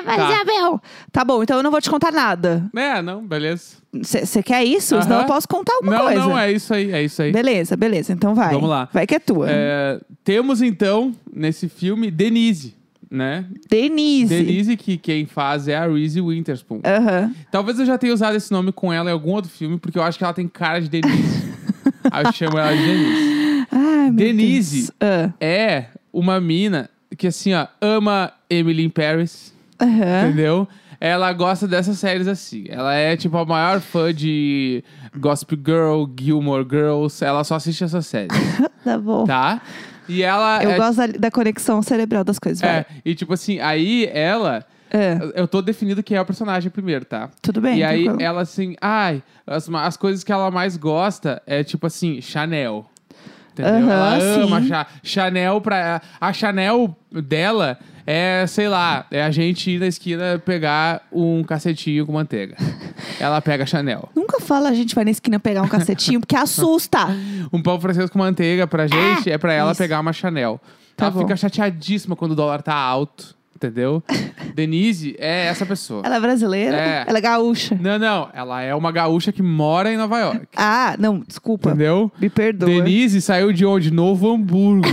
mas 0.04 0.16
Tá. 0.16 0.40
é 0.40 0.44
meu. 0.44 0.80
Tá 1.10 1.24
bom, 1.24 1.42
então 1.42 1.56
eu 1.56 1.62
não 1.62 1.70
vou 1.70 1.80
te 1.80 1.88
contar 1.90 2.12
nada. 2.12 2.68
É, 2.76 3.00
não, 3.02 3.24
beleza. 3.26 3.76
Você 3.92 4.42
quer 4.42 4.64
isso? 4.64 4.94
Aham. 4.94 5.02
Senão 5.02 5.20
eu 5.20 5.26
posso 5.26 5.46
contar 5.48 5.74
alguma 5.74 5.92
não, 5.96 6.02
coisa. 6.04 6.20
não, 6.20 6.38
é 6.38 6.52
isso 6.52 6.72
aí, 6.74 6.90
é 6.92 7.02
isso 7.02 7.20
aí. 7.22 7.30
Beleza, 7.32 7.76
beleza. 7.76 8.12
Então 8.12 8.34
vai. 8.34 8.54
Vamos 8.54 8.68
lá. 8.70 8.88
Vai 8.92 9.06
que 9.06 9.14
é 9.14 9.18
tua. 9.18 9.46
É, 9.50 10.00
temos 10.24 10.62
então, 10.62 11.14
nesse 11.32 11.68
filme, 11.68 12.10
Denise, 12.10 12.74
né? 13.10 13.44
Denise. 13.68 14.34
Denise, 14.34 14.76
que 14.76 14.96
quem 14.96 15.26
faz 15.26 15.68
é 15.68 15.76
a 15.76 15.86
Reese 15.86 16.20
Witherspoon. 16.20 16.80
Aham. 16.84 17.34
Talvez 17.50 17.78
eu 17.78 17.84
já 17.86 17.98
tenha 17.98 18.14
usado 18.14 18.34
esse 18.36 18.50
nome 18.50 18.72
com 18.72 18.90
ela 18.92 19.10
em 19.10 19.12
algum 19.12 19.32
outro 19.32 19.50
filme, 19.50 19.78
porque 19.78 19.98
eu 19.98 20.02
acho 20.02 20.16
que 20.16 20.24
ela 20.24 20.32
tem 20.32 20.48
cara 20.48 20.80
de 20.80 20.88
Denise. 20.88 21.52
Aí 22.10 22.24
eu 22.24 22.32
chamo 22.32 22.58
ela 22.58 22.74
de 22.74 22.82
Denise. 22.82 23.66
Ai, 23.70 24.04
meu 24.06 24.12
Denise. 24.14 24.76
Deus. 24.80 24.92
Ah, 25.00 25.30
É 25.40 25.84
uma 26.12 26.40
mina 26.40 26.88
que, 27.18 27.26
assim, 27.26 27.52
ó, 27.52 27.66
ama 27.80 28.32
Emily 28.48 28.82
in 28.84 28.88
Paris, 28.90 29.51
Aham. 29.82 30.26
entendeu? 30.28 30.68
Ela 31.00 31.32
gosta 31.32 31.66
dessas 31.66 31.98
séries 31.98 32.28
assim. 32.28 32.64
Ela 32.68 32.94
é, 32.94 33.16
tipo, 33.16 33.36
a 33.36 33.44
maior 33.44 33.80
fã 33.80 34.14
de 34.14 34.84
Gossip 35.18 35.56
Girl, 35.66 36.04
Gilmore 36.18 36.64
Girls. 36.68 37.24
Ela 37.24 37.42
só 37.42 37.56
assiste 37.56 37.82
essas 37.82 38.06
séries, 38.06 38.30
Tá 38.84 38.96
bom. 38.98 39.24
tá? 39.24 39.60
E 40.08 40.22
ela 40.22 40.62
Eu 40.62 40.70
é, 40.70 40.76
gosto 40.76 40.96
da, 40.98 41.06
da 41.06 41.30
conexão 41.30 41.82
cerebral 41.82 42.22
das 42.22 42.38
coisas. 42.38 42.60
Vai. 42.60 42.70
é, 42.80 42.86
e 43.04 43.14
tipo 43.14 43.32
assim, 43.32 43.58
aí 43.60 44.08
ela... 44.12 44.64
É, 44.94 45.18
Eu 45.34 45.48
tô 45.48 45.62
definindo 45.62 46.02
quem 46.02 46.16
é 46.16 46.20
o 46.20 46.24
personagem 46.26 46.70
primeiro, 46.70 47.04
tá? 47.04 47.30
tudo 47.40 47.60
bem. 47.62 47.78
e 47.78 47.82
aí 47.84 48.04
tranquilo. 48.04 48.22
ela 48.28 48.42
assim, 48.42 48.76
ai, 48.80 49.22
as, 49.46 49.68
as 49.68 49.96
coisas 49.96 50.22
que 50.22 50.30
ela 50.30 50.50
mais 50.50 50.76
gosta 50.76 51.42
é 51.46 51.64
tipo 51.64 51.86
assim, 51.86 52.20
Chanel. 52.20 52.84
Entendeu? 53.52 53.90
Ela 53.90 54.18
ama 54.18 54.60
sim. 54.60 54.68
Cha- 54.68 54.86
Chanel 55.02 55.60
pra. 55.60 56.00
A 56.20 56.32
Chanel 56.32 56.96
dela 57.10 57.78
é, 58.06 58.44
sei 58.46 58.68
lá, 58.68 59.06
é 59.10 59.22
a 59.22 59.30
gente 59.30 59.70
ir 59.70 59.78
na 59.78 59.86
esquina 59.86 60.40
pegar 60.44 61.02
um 61.12 61.42
cacetinho 61.44 62.04
com 62.06 62.12
manteiga. 62.12 62.56
ela 63.20 63.40
pega 63.40 63.64
Chanel. 63.66 64.08
Nunca 64.14 64.40
fala 64.40 64.68
a 64.68 64.74
gente 64.74 64.94
vai 64.94 65.04
na 65.04 65.10
esquina 65.10 65.38
pegar 65.38 65.62
um 65.62 65.68
cacetinho, 65.68 66.20
porque 66.20 66.36
assusta. 66.36 66.98
Um 67.52 67.62
pão 67.62 67.78
francês 67.78 68.08
com 68.08 68.18
manteiga 68.18 68.66
pra 68.66 68.86
gente 68.86 69.30
é 69.30 69.36
pra 69.36 69.52
ela 69.52 69.72
isso. 69.72 69.78
pegar 69.78 70.00
uma 70.00 70.12
Chanel. 70.12 70.60
Tá 70.96 71.06
ela 71.06 71.14
bom. 71.14 71.20
fica 71.20 71.36
chateadíssima 71.36 72.16
quando 72.16 72.32
o 72.32 72.34
dólar 72.34 72.62
tá 72.62 72.74
alto. 72.74 73.36
Entendeu? 73.54 74.02
Denise 74.56 75.14
é 75.18 75.46
essa 75.46 75.64
pessoa. 75.64 76.02
Ela 76.04 76.16
é 76.16 76.20
brasileira? 76.20 76.76
É. 76.76 77.04
Ela 77.06 77.18
é 77.18 77.20
gaúcha. 77.20 77.78
Não, 77.80 77.98
não. 77.98 78.28
Ela 78.32 78.62
é 78.62 78.74
uma 78.74 78.90
gaúcha 78.90 79.30
que 79.30 79.42
mora 79.42 79.92
em 79.92 79.96
Nova 79.96 80.18
York. 80.18 80.48
Ah, 80.56 80.96
não, 80.98 81.20
desculpa. 81.20 81.68
Entendeu? 81.70 82.10
Me 82.20 82.28
perdoa. 82.28 82.68
Denise 82.68 83.20
saiu 83.20 83.52
de 83.52 83.64
onde? 83.64 83.92
Novo 83.92 84.32
Hamburgo. 84.32 84.88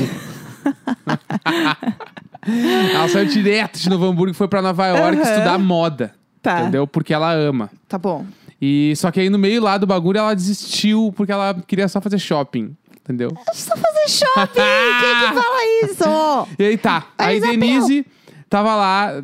ela 2.93 3.07
saiu 3.09 3.25
direto 3.25 3.79
de 3.79 3.89
Novo 3.89 4.05
Hamburgo 4.05 4.31
e 4.31 4.33
foi 4.33 4.47
pra 4.47 4.61
Nova 4.61 4.87
York 4.87 5.19
Aham. 5.19 5.29
estudar 5.29 5.57
moda. 5.57 6.13
Tá. 6.41 6.61
Entendeu? 6.61 6.87
Porque 6.87 7.13
ela 7.13 7.31
ama. 7.33 7.69
Tá 7.87 7.97
bom. 7.97 8.25
E 8.61 8.93
só 8.95 9.11
que 9.11 9.19
aí 9.19 9.29
no 9.29 9.37
meio 9.37 9.61
lá 9.61 9.77
do 9.77 9.85
bagulho 9.87 10.17
ela 10.17 10.33
desistiu 10.33 11.13
porque 11.15 11.31
ela 11.31 11.53
queria 11.67 11.87
só 11.87 11.99
fazer 12.01 12.19
shopping. 12.19 12.75
Entendeu? 13.01 13.31
Só 13.53 13.75
fazer 13.75 14.07
shopping! 14.07 14.53
Quem 15.01 15.19
que 15.19 15.41
fala 15.41 15.59
isso? 15.83 16.47
E 16.59 16.63
aí 16.63 16.77
tá. 16.77 17.07
Aí 17.17 17.37
Isabel. 17.37 17.57
Denise 17.59 18.05
tava 18.47 18.75
lá, 18.75 19.23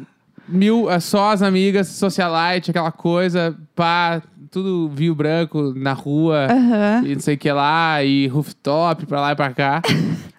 mil, 0.50 0.90
eh, 0.90 1.00
só 1.00 1.34
as 1.34 1.44
amigas, 1.44 1.90
socialite, 1.90 2.72
aquela 2.72 2.92
coisa, 2.92 3.56
pá, 3.76 4.24
tudo 4.50 4.90
vinho 4.92 5.14
branco 5.14 5.72
na 5.76 5.94
rua. 5.94 6.48
Aham. 6.50 7.04
E 7.06 7.14
não 7.14 7.22
sei 7.22 7.36
o 7.36 7.38
que 7.38 7.52
lá, 7.52 8.04
e 8.04 8.26
rooftop 8.26 9.06
pra 9.06 9.22
lá 9.22 9.34
e 9.34 9.36
pra 9.36 9.54
cá. 9.54 9.84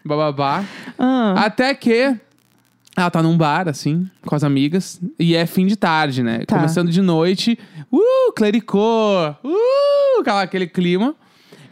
bababá. 0.05 0.65
Ah. 0.99 1.35
Até 1.45 1.73
que 1.73 2.17
ela 2.97 3.11
tá 3.11 3.23
num 3.23 3.37
bar, 3.37 3.69
assim, 3.69 4.09
com 4.25 4.35
as 4.35 4.43
amigas. 4.43 5.01
E 5.19 5.35
é 5.37 5.45
fim 5.47 5.67
de 5.67 5.77
tarde, 5.77 6.23
né? 6.23 6.41
Tá. 6.47 6.57
Começando 6.57 6.91
de 6.91 7.03
noite. 7.03 7.59
Uh, 7.93 8.33
clericô! 8.35 9.35
Uh, 9.45 10.31
aquele 10.41 10.67
clima. 10.67 11.15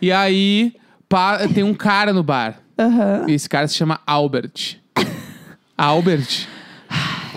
E 0.03 0.13
aí 0.13 0.75
pá, 1.09 1.49
tem 1.49 1.65
um 1.65 1.75
cara 1.75 2.13
no 2.13 2.23
bar. 2.23 2.57
Aham. 2.79 3.25
E 3.29 3.33
esse 3.33 3.49
cara 3.49 3.67
se 3.67 3.75
chama 3.75 4.01
Albert. 4.07 4.77
Albert. 5.77 6.47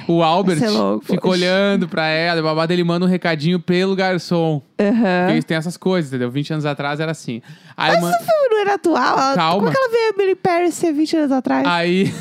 O 0.07 0.23
Albert 0.23 0.59
fica 1.03 1.27
hoje. 1.27 1.43
olhando 1.43 1.87
pra 1.87 2.07
ela, 2.07 2.39
o 2.39 2.43
babado 2.43 2.71
ele 2.71 2.83
manda 2.83 3.05
um 3.05 3.09
recadinho 3.09 3.59
pelo 3.59 3.93
garçom. 3.95 4.61
Aham. 4.79 5.25
Porque 5.27 5.41
tem 5.43 5.57
essas 5.57 5.75
coisas, 5.75 6.09
entendeu? 6.09 6.31
20 6.31 6.53
anos 6.53 6.65
atrás 6.65 6.99
era 7.01 7.11
assim. 7.11 7.41
Aí, 7.75 7.91
Mas 7.91 8.01
man- 8.01 8.11
filme 8.11 8.49
não 8.49 8.59
era 8.61 8.73
atual? 8.75 9.35
Calma. 9.35 9.53
Como 9.55 9.67
é 9.67 9.71
que 9.71 9.77
ela 9.77 9.89
veio 9.91 10.05
a 10.05 10.09
Emily 10.15 10.35
Paris 10.35 10.75
ser 10.75 10.93
20 10.93 11.17
anos 11.17 11.31
atrás? 11.33 11.67
aí 11.67 12.13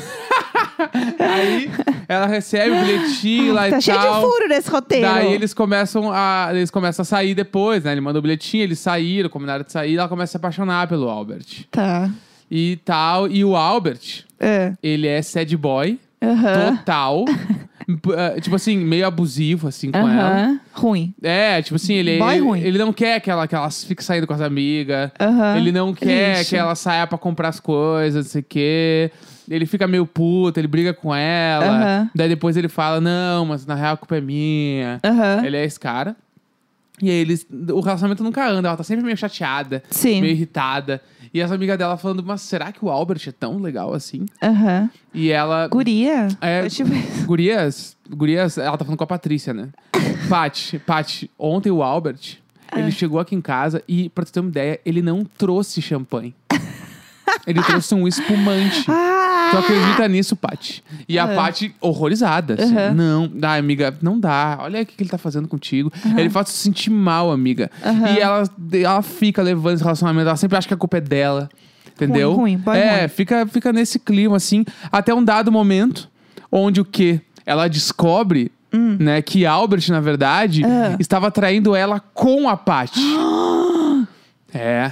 Aí 1.19 1.69
ela 2.07 2.25
recebe 2.27 2.71
o 2.71 2.79
bilhetinho 2.79 3.53
lá 3.53 3.69
Tá 3.69 3.77
e 3.77 3.81
cheio 3.81 3.97
de 3.99 4.05
tal. 4.05 4.21
furo 4.21 4.47
nesse 4.47 4.69
roteiro. 4.69 5.05
Daí 5.07 5.33
eles 5.33 5.53
começam 5.53 6.11
a. 6.11 6.49
Eles 6.51 6.69
começam 6.71 7.01
a 7.03 7.05
sair 7.05 7.33
depois, 7.33 7.83
né? 7.83 7.91
Ele 7.91 8.01
manda 8.01 8.19
o 8.19 8.21
bilhetinho, 8.21 8.63
eles 8.63 8.79
saíram, 8.79 9.29
combinaram 9.29 9.63
de 9.63 9.71
sair, 9.71 9.97
ela 9.97 10.07
começa 10.09 10.31
a 10.31 10.33
se 10.33 10.37
apaixonar 10.37 10.87
pelo 10.87 11.09
Albert. 11.09 11.65
Tá. 11.71 12.09
E 12.49 12.77
tal. 12.85 13.27
E 13.27 13.43
o 13.43 13.55
Albert, 13.55 14.23
É. 14.39 14.73
ele 14.81 15.07
é 15.07 15.21
sad 15.21 15.55
boy, 15.57 15.99
Aham. 16.21 16.77
total. 16.77 17.25
Eh, 17.89 18.41
tipo 18.41 18.53
assim, 18.57 18.75
meio 18.77 19.07
abusivo, 19.07 19.65
assim, 19.69 19.91
com 19.91 19.99
ela. 19.99 20.59
Ruim. 20.73 21.13
É, 21.23 21.61
tipo 21.61 21.77
assim, 21.77 21.93
ele, 21.93 22.17
Boy 22.19 22.35
ele, 22.35 22.43
ruim. 22.45 22.59
ele 22.59 22.77
não 22.77 22.91
quer 22.91 23.21
que 23.21 23.31
ela, 23.31 23.47
que 23.47 23.55
ela 23.55 23.71
fique 23.71 24.03
saindo 24.03 24.27
com 24.27 24.33
as 24.33 24.41
amigas. 24.41 25.09
Ele 25.55 25.71
não 25.71 25.93
quer 25.93 26.39
Lixo. 26.39 26.49
que 26.49 26.57
ela 26.57 26.75
saia 26.75 27.07
pra 27.07 27.17
comprar 27.17 27.47
as 27.47 27.61
coisas, 27.61 28.25
não 28.25 28.29
sei 28.29 28.41
o 28.41 28.45
quê. 28.45 29.11
Ele 29.49 29.65
fica 29.65 29.87
meio 29.87 30.05
puto, 30.05 30.59
ele 30.59 30.67
briga 30.67 30.93
com 30.93 31.13
ela. 31.15 32.09
Daí 32.13 32.29
depois 32.29 32.57
ele 32.57 32.67
fala, 32.67 32.99
não, 32.99 33.45
mas 33.45 33.65
na 33.65 33.75
real 33.75 33.93
a 33.93 33.97
culpa 33.97 34.17
é 34.17 34.21
minha. 34.21 34.99
Ele 35.45 35.55
é 35.57 35.63
esse 35.63 35.79
cara. 35.79 36.15
E 37.01 37.09
aí 37.09 37.15
eles. 37.17 37.45
O 37.71 37.79
relacionamento 37.79 38.23
nunca 38.23 38.47
anda, 38.49 38.67
ela 38.69 38.77
tá 38.77 38.83
sempre 38.83 39.05
meio 39.05 39.15
chateada, 39.15 39.83
Sim. 39.89 40.19
meio 40.21 40.31
irritada. 40.33 41.01
E 41.33 41.39
essa 41.41 41.53
amiga 41.53 41.77
dela 41.77 41.95
falando, 41.97 42.23
mas 42.25 42.41
será 42.41 42.71
que 42.71 42.83
o 42.83 42.89
Albert 42.89 43.21
é 43.27 43.31
tão 43.31 43.59
legal 43.59 43.93
assim? 43.93 44.25
Aham. 44.41 44.89
E 45.13 45.29
ela. 45.29 45.67
Guria. 45.67 46.27
É, 46.41 46.61
Foi 46.61 46.69
tipo. 46.71 46.89
Gurias, 47.25 47.95
gurias, 48.09 48.57
ela 48.57 48.75
tá 48.77 48.83
falando 48.83 48.97
com 48.97 49.03
a 49.03 49.07
Patrícia, 49.07 49.53
né? 49.53 49.69
Paty, 50.27 50.79
Paty, 50.79 51.29
ontem 51.37 51.69
o 51.69 51.83
Albert, 51.83 52.39
Ah. 52.71 52.79
ele 52.79 52.91
chegou 52.91 53.19
aqui 53.19 53.35
em 53.35 53.41
casa 53.41 53.83
e, 53.87 54.09
pra 54.09 54.25
tu 54.25 54.31
ter 54.33 54.39
uma 54.39 54.49
ideia, 54.49 54.79
ele 54.83 55.01
não 55.03 55.23
trouxe 55.23 55.81
champanhe. 55.81 56.33
Ele 57.45 57.61
trouxe 57.61 57.93
um 57.93 58.07
espumante. 58.07 58.85
Ah! 58.89 59.16
Tu 59.51 59.57
acredita 59.57 60.07
nisso, 60.07 60.35
Paty? 60.35 60.83
E 61.07 61.17
a 61.19 61.23
Ah. 61.25 61.35
Paty 61.35 61.73
horrorizada. 61.81 62.55
assim, 62.55 62.75
Aham. 62.75 62.93
Não, 62.93 63.27
dá, 63.27 63.55
amiga, 63.55 63.95
não 64.01 64.19
dá. 64.19 64.57
Olha 64.61 64.81
o 64.81 64.85
que 64.85 65.01
ele 65.01 65.09
tá 65.09 65.17
fazendo 65.17 65.47
contigo. 65.47 65.91
Ele 66.17 66.29
faz 66.29 66.49
se 66.49 66.57
sentir 66.57 66.89
mal, 66.89 67.31
amiga. 67.31 67.69
Aham. 67.85 68.09
E 68.13 68.19
ela, 68.19 68.43
ela 68.73 69.01
fica 69.01 69.41
levando 69.41 69.75
esse 69.75 69.83
relacionamento. 69.83 70.27
Ela 70.27 70.37
sempre 70.37 70.57
acha 70.57 70.67
que 70.67 70.73
a 70.73 70.77
culpa 70.77 70.97
é 70.97 71.01
dela. 71.01 71.49
Entendeu? 71.95 72.33
Ruim, 72.33 72.57
boy 72.57 72.77
é, 72.77 72.99
ruim. 72.99 73.07
Fica, 73.07 73.47
fica 73.47 73.73
nesse 73.73 73.97
clima, 73.97 74.37
assim, 74.37 74.63
até 74.91 75.13
um 75.13 75.23
dado 75.23 75.51
momento 75.51 76.07
onde 76.51 76.79
o 76.79 76.85
quê? 76.85 77.21
Ela 77.45 77.67
descobre, 77.67 78.51
né, 78.99 79.21
que 79.23 79.45
Albert, 79.47 79.89
na 79.89 79.99
verdade, 79.99 80.63
Hum. 80.63 80.69
Ah. 80.69 80.95
estava 80.99 81.31
traindo 81.31 81.75
ela 81.75 81.99
com 81.99 82.47
a 82.47 82.55
Paty. 82.55 82.99
é. 84.53 84.91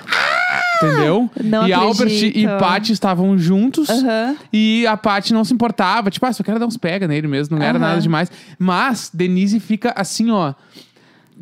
Entendeu? 0.78 1.30
Não 1.44 1.68
e 1.68 1.74
Albert 1.74 2.12
e. 2.12 2.46
Paty 2.60 2.92
estavam 2.92 3.38
juntos. 3.38 3.90
Aham. 3.90 4.36
E 4.52 4.86
a 4.88 4.98
Paty 4.98 5.34
não 5.34 5.44
se 5.44 5.54
importava. 5.54 6.10
Tipo, 6.10 6.26
ah, 6.26 6.34
só 6.34 6.44
quero 6.44 6.60
dar 6.60 6.66
uns 6.66 6.78
pega 6.78 7.08
nele 7.08 7.28
mesmo. 7.28 7.58
Não 7.58 7.64
era 7.66 7.78
Aham. 7.78 7.88
nada 7.88 8.02
demais. 8.02 8.32
Mas 8.60 9.10
Denise 9.14 9.60
fica 9.60 9.94
assim, 9.96 10.32
ó. 10.32 10.54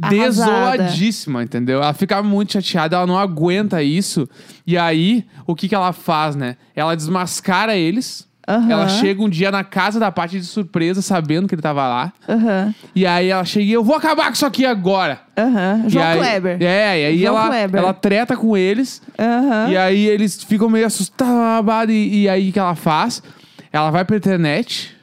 Arrasada. 0.02 0.78
Desoladíssima, 0.78 1.44
entendeu? 1.44 1.82
Ela 1.82 1.94
fica 1.94 2.22
muito 2.24 2.54
chateada, 2.54 2.96
ela 2.96 3.06
não 3.06 3.18
aguenta 3.18 3.84
isso. 3.84 4.28
E 4.66 4.78
aí, 4.78 5.26
o 5.46 5.56
que 5.56 5.68
que 5.70 5.76
ela 5.76 5.94
faz, 5.94 6.36
né? 6.36 6.58
Ela 6.76 6.96
desmascara 6.96 7.76
eles. 7.76 8.28
Aham. 8.48 8.72
Ela 8.72 8.88
chega 8.90 9.22
um 9.22 9.30
dia 9.30 9.50
na 9.52 9.64
casa 9.64 10.00
da 10.00 10.12
Paty 10.12 10.40
de 10.40 10.46
surpresa, 10.46 11.02
sabendo 11.02 11.48
que 11.48 11.56
ele 11.56 11.62
tava 11.62 11.88
lá. 11.88 12.14
Aham. 12.28 12.74
E 12.94 13.06
aí 13.06 13.30
ela 13.30 13.46
chega 13.46 13.66
e 13.66 13.72
eu 13.72 13.84
vou 13.84 13.96
acabar 13.96 14.26
com 14.28 14.34
isso 14.34 14.46
aqui 14.46 14.66
agora. 14.66 15.22
E 15.86 15.90
João 15.90 16.06
aí- 16.06 16.18
Kleber. 16.20 16.58
É, 16.62 17.02
e 17.02 17.06
aí 17.06 17.20
João 17.20 17.38
ela, 17.38 17.48
Kleber. 17.48 17.82
ela 17.82 17.94
treta 17.94 18.36
com 18.36 18.56
eles. 18.58 19.02
E 19.70 19.78
aí 19.78 20.06
eles 20.08 20.44
ficam 20.44 20.70
meio 20.70 20.86
assustados. 20.86 21.90
E, 21.90 22.24
e 22.24 22.30
aí 22.30 22.50
o 22.50 22.54
que 22.54 22.60
ela 22.60 22.76
faz? 22.76 23.24
Ela 23.72 23.90
vai 23.92 24.04
pra 24.06 24.18
internet 24.18 24.96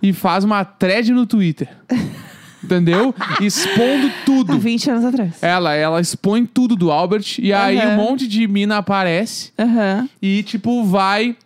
e 0.00 0.12
faz 0.12 0.44
uma 0.44 0.64
thread 0.64 1.12
no 1.12 1.26
Twitter. 1.26 1.68
Entendeu? 2.62 3.12
Expondo 3.40 4.06
Há 4.06 4.24
tudo. 4.24 4.56
20 4.56 4.88
anos 4.90 5.04
atrás. 5.04 5.42
Ela, 5.42 5.74
ela 5.74 6.00
expõe 6.00 6.46
tudo 6.46 6.76
do 6.76 6.92
Albert. 6.92 7.38
E 7.40 7.52
aí 7.52 7.76
um 7.88 7.96
monte 7.96 8.28
de 8.28 8.46
mina 8.46 8.76
aparece 8.78 9.52
e, 10.22 10.44
tipo, 10.44 10.84
vai. 10.84 11.36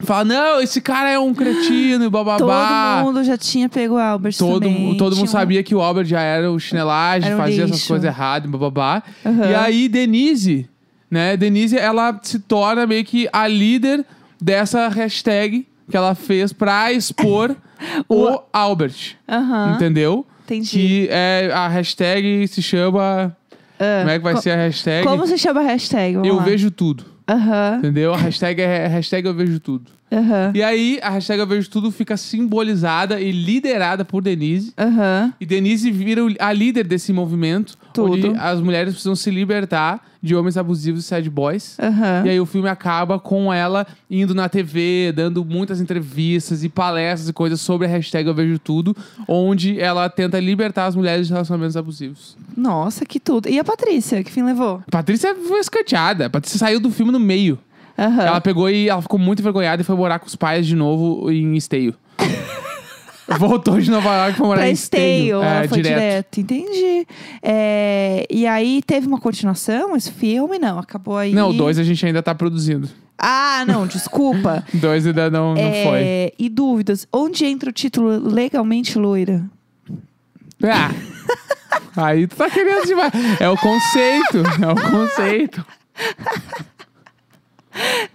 Fala, 0.00 0.24
não, 0.24 0.60
esse 0.60 0.80
cara 0.80 1.10
é 1.10 1.18
um 1.18 1.32
cretino 1.34 2.04
e 2.04 2.08
bababá. 2.10 2.96
Todo 3.02 3.06
mundo 3.06 3.24
já 3.24 3.36
tinha 3.36 3.68
pego 3.68 3.94
o 3.94 3.98
Albert 3.98 4.34
Todo, 4.38 4.60
também. 4.62 4.96
todo 4.96 5.14
mundo 5.16 5.28
sabia 5.28 5.62
que 5.62 5.74
o 5.74 5.80
Albert 5.80 6.06
já 6.06 6.20
era 6.20 6.50
o 6.50 6.58
chinelagem, 6.58 7.26
Era 7.28 7.36
um 7.36 7.40
fazia 7.40 7.64
essas 7.64 7.70
lixo. 7.76 7.88
coisas 7.88 8.04
erradas, 8.04 8.50
bababá. 8.50 9.02
Aham. 9.24 9.50
E 9.50 9.54
aí, 9.54 9.88
Denise, 9.88 10.68
né? 11.10 11.36
Denise, 11.36 11.76
ela 11.76 12.18
se 12.22 12.38
torna 12.38 12.86
meio 12.86 13.04
que 13.04 13.28
a 13.32 13.46
líder 13.46 14.04
dessa 14.40 14.88
hashtag 14.88 15.66
que 15.90 15.96
ela 15.96 16.14
fez 16.14 16.52
pra 16.52 16.92
expor 16.92 17.54
o, 18.08 18.14
O- 18.32 18.42
Albert. 18.52 19.16
Aham. 19.28 19.74
Entendeu? 19.74 20.24
Entendi. 20.44 20.70
Que 20.70 21.08
é, 21.10 21.50
a 21.54 21.68
hashtag 21.68 22.46
se 22.48 22.60
chama. 22.62 23.36
Ah, 23.78 23.98
Como 24.00 24.10
é 24.10 24.18
que 24.18 24.24
vai 24.24 24.36
ser 24.36 24.50
a 24.50 24.56
hashtag? 24.56 25.06
Como 25.06 25.26
se 25.26 25.38
chama 25.38 25.60
a 25.60 25.64
hashtag? 25.64 26.14
Vamos 26.14 26.28
Eu 26.28 26.36
lá. 26.36 26.42
vejo 26.42 26.70
tudo. 26.70 27.04
Aham. 27.30 27.78
Entendeu? 27.78 28.12
A 28.12 28.16
hashtag 28.16 28.60
é 28.60 28.86
hashtag 28.88 29.26
eu 29.26 29.34
vejo 29.34 29.60
tudo. 29.60 29.90
Aham. 30.12 30.52
E 30.54 30.62
aí, 30.62 30.98
a 31.02 31.10
hashtag 31.10 31.40
eu 31.40 31.46
vejo 31.46 31.70
tudo 31.70 31.90
fica 31.90 32.16
simbolizada 32.16 33.20
e 33.20 33.30
liderada 33.30 34.04
por 34.04 34.22
Denise. 34.22 34.72
Aham. 34.76 35.32
E 35.40 35.46
Denise 35.46 35.90
vira 35.90 36.22
a 36.38 36.52
líder 36.52 36.84
desse 36.84 37.12
movimento, 37.12 37.78
Tudo. 37.92 38.12
onde 38.12 38.38
as 38.38 38.60
mulheres 38.60 38.94
precisam 38.94 39.14
se 39.14 39.30
libertar 39.30 40.04
de 40.22 40.36
homens 40.36 40.56
abusivos 40.56 41.04
e 41.04 41.06
sad 41.06 41.30
boys. 41.30 41.78
Aham. 41.78 42.24
E 42.26 42.30
aí 42.30 42.40
o 42.40 42.44
filme 42.44 42.68
acaba 42.68 43.18
com 43.18 43.52
ela 43.52 43.86
indo 44.10 44.34
na 44.34 44.48
TV, 44.48 45.12
dando 45.14 45.44
muitas 45.44 45.80
entrevistas 45.80 46.62
e 46.62 46.68
palestras 46.68 47.28
e 47.28 47.32
coisas 47.32 47.60
sobre 47.60 47.86
a 47.86 47.90
hashtag 47.90 48.28
Eu 48.28 48.34
Vejo 48.34 48.58
Tudo, 48.58 48.94
onde 49.26 49.80
ela 49.80 50.08
tenta 50.10 50.38
libertar 50.38 50.86
as 50.86 50.96
mulheres 50.96 51.26
de 51.26 51.32
relacionamentos 51.32 51.76
abusivos. 51.76 52.36
Nossa, 52.56 53.06
que 53.06 53.18
tudo. 53.18 53.48
E 53.48 53.58
a 53.58 53.64
Patrícia, 53.64 54.22
que 54.22 54.30
fim 54.30 54.42
levou? 54.42 54.82
A 54.86 54.90
Patrícia 54.90 55.34
foi 55.34 55.60
escanteada. 55.60 56.26
A 56.26 56.30
Patrícia 56.30 56.58
saiu 56.58 56.80
do 56.80 56.90
filme 56.90 57.12
no 57.12 57.20
meio. 57.20 57.58
Aham. 58.00 58.22
Ela 58.22 58.40
pegou 58.40 58.70
e 58.70 58.88
ela 58.88 59.02
ficou 59.02 59.18
muito 59.18 59.40
envergonhada 59.40 59.82
e 59.82 59.84
foi 59.84 59.94
morar 59.94 60.18
com 60.18 60.26
os 60.26 60.34
pais 60.36 60.66
de 60.66 60.74
novo 60.74 61.30
em 61.30 61.54
Esteio. 61.56 61.94
Voltou 63.38 63.78
de 63.80 63.88
Nova 63.90 64.12
York 64.24 64.36
pra 64.38 64.46
morar 64.46 64.60
Pra 64.60 64.68
em 64.70 64.72
Esteio. 64.72 65.04
Esteio, 65.04 65.36
ela 65.42 65.64
É, 65.64 65.68
foi 65.68 65.82
direto. 65.82 66.00
direto. 66.00 66.40
Entendi. 66.40 67.06
É, 67.42 68.26
e 68.28 68.44
aí, 68.46 68.82
teve 68.84 69.06
uma 69.06 69.20
continuação 69.20 69.94
esse 69.94 70.10
filme? 70.10 70.58
Não, 70.58 70.78
acabou 70.80 71.16
aí. 71.16 71.32
Não, 71.32 71.50
o 71.50 71.52
dois 71.52 71.78
a 71.78 71.84
gente 71.84 72.04
ainda 72.04 72.22
tá 72.22 72.34
produzindo. 72.34 72.88
Ah, 73.16 73.64
não, 73.68 73.86
desculpa. 73.86 74.64
Dois 74.72 75.06
ainda 75.06 75.28
não, 75.30 75.50
não 75.54 75.60
foi. 75.62 75.98
É, 76.02 76.32
E 76.38 76.48
dúvidas. 76.48 77.06
Onde 77.12 77.44
entra 77.44 77.68
o 77.68 77.72
título 77.72 78.08
Legalmente 78.18 78.98
Loira? 78.98 79.44
Ah, 80.64 80.90
aí 82.02 82.26
tu 82.26 82.34
tá 82.34 82.48
querendo 82.48 82.86
demais. 82.86 83.12
É 83.38 83.46
o 83.48 83.58
conceito, 83.58 84.38
é 84.38 84.66
o 84.72 84.90
conceito. 84.90 85.66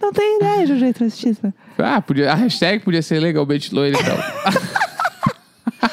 Não 0.00 0.12
tenho 0.12 0.36
ideia 0.38 0.66
de 0.66 0.84
entra 0.84 1.06
esse 1.06 1.18
título. 1.18 1.52
Ah, 1.78 2.00
podia, 2.00 2.32
a 2.32 2.34
hashtag 2.34 2.82
podia 2.84 3.02
ser 3.02 3.20
legalmente 3.20 3.74
loira 3.74 3.98
então. 4.00 4.16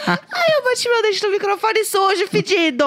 Ai, 0.07 0.47
eu 0.57 0.63
bati 0.63 0.89
meu 0.89 1.01
dente 1.01 1.23
no 1.23 1.31
microfone 1.31 1.85
sujo, 1.85 2.27
fedido! 2.27 2.85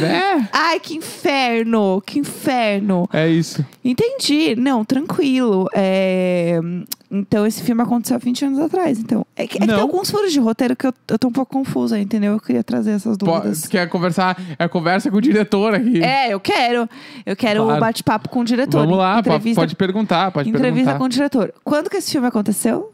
né? 0.00 0.48
Ai, 0.52 0.78
que 0.80 0.94
inferno, 0.94 2.02
que 2.04 2.18
inferno. 2.18 3.08
É 3.12 3.28
isso. 3.28 3.64
Entendi. 3.84 4.54
Não, 4.56 4.84
tranquilo. 4.84 5.68
É, 5.74 6.60
Então, 7.12 7.44
esse 7.44 7.62
filme 7.62 7.82
aconteceu 7.82 8.14
há 8.14 8.18
20 8.20 8.44
anos 8.44 8.58
atrás. 8.60 8.98
Então, 9.00 9.26
é 9.34 9.44
que, 9.46 9.58
é 9.58 9.60
que 9.62 9.66
tem 9.66 9.74
alguns 9.76 10.08
furos 10.10 10.32
de 10.32 10.38
roteiro 10.38 10.76
que 10.76 10.86
eu, 10.86 10.94
eu 11.08 11.18
tô 11.18 11.26
um 11.26 11.32
pouco 11.32 11.52
confusa, 11.52 11.98
entendeu? 11.98 12.34
Eu 12.34 12.40
queria 12.40 12.62
trazer 12.62 12.92
essas 12.92 13.16
dúvidas. 13.16 13.62
tu 13.62 13.68
quer 13.70 13.88
conversar? 13.88 14.40
É 14.56 14.68
conversa 14.68 15.10
com 15.10 15.16
o 15.16 15.20
diretor 15.20 15.74
aqui. 15.74 16.00
É, 16.04 16.32
eu 16.32 16.38
quero. 16.38 16.88
Eu 17.26 17.34
quero 17.34 17.62
o 17.62 17.64
Claro. 17.66 17.80
bate-papo 17.80 18.28
com 18.28 18.40
o 18.40 18.44
diretor. 18.44 18.82
Vamos 18.82 18.96
lá, 18.96 19.18
entrevista, 19.18 19.60
pode 19.60 19.74
perguntar, 19.74 20.30
pode 20.30 20.48
entrevista 20.48 20.74
perguntar. 20.76 20.98
com 20.98 21.04
o 21.04 21.08
diretor. 21.08 21.52
Quando 21.64 21.90
que 21.90 21.96
esse 21.96 22.12
filme 22.12 22.28
aconteceu? 22.28 22.92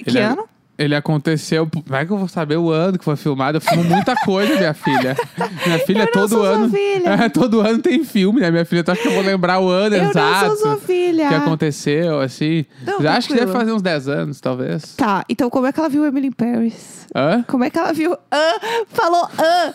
Ele 0.00 0.10
que 0.10 0.18
é- 0.18 0.24
ano? 0.24 0.44
Ele 0.76 0.94
aconteceu. 0.94 1.68
Como 1.70 1.96
é 1.96 2.04
que 2.04 2.12
eu 2.12 2.18
vou 2.18 2.26
saber 2.28 2.56
o 2.56 2.70
ano 2.70 2.98
que 2.98 3.04
foi 3.04 3.16
filmado? 3.16 3.58
Eu 3.58 3.60
filmo 3.60 3.84
muita 3.84 4.16
coisa, 4.16 4.56
minha 4.56 4.74
filha. 4.74 5.16
Minha 5.64 5.78
filha, 5.80 6.02
Eu 6.02 6.10
todo 6.12 6.42
ano. 6.42 6.68
filha. 6.68 7.10
É, 7.10 7.28
todo 7.28 7.60
ano 7.60 7.78
tem 7.78 8.02
filme, 8.04 8.40
né? 8.40 8.50
Minha 8.50 8.64
filha, 8.64 8.82
tu 8.82 8.90
acha 8.90 9.00
que 9.02 9.08
eu 9.08 9.12
vou 9.12 9.22
lembrar 9.22 9.60
o 9.60 9.68
ano 9.68 9.94
Eu 9.94 10.10
exato? 10.10 10.48
não 10.48 10.56
sou 10.56 10.56
sua 10.56 10.76
filha. 10.78 11.28
que 11.28 11.34
aconteceu, 11.34 12.20
assim. 12.20 12.64
Não, 12.84 12.98
acho 13.08 13.28
que 13.28 13.34
deve 13.34 13.52
fazer 13.52 13.72
uns 13.72 13.82
10 13.82 14.08
anos, 14.08 14.40
talvez. 14.40 14.96
Tá, 14.96 15.24
então 15.28 15.48
como 15.48 15.66
é 15.66 15.72
que 15.72 15.78
ela 15.78 15.88
viu 15.88 16.04
Emily 16.04 16.28
in 16.28 16.32
Paris? 16.32 17.06
Hã? 17.14 17.44
Como 17.46 17.62
é 17.62 17.70
que 17.70 17.78
ela 17.78 17.92
viu? 17.92 18.16
Ah, 18.30 18.60
falou 18.88 19.28
ah. 19.38 19.72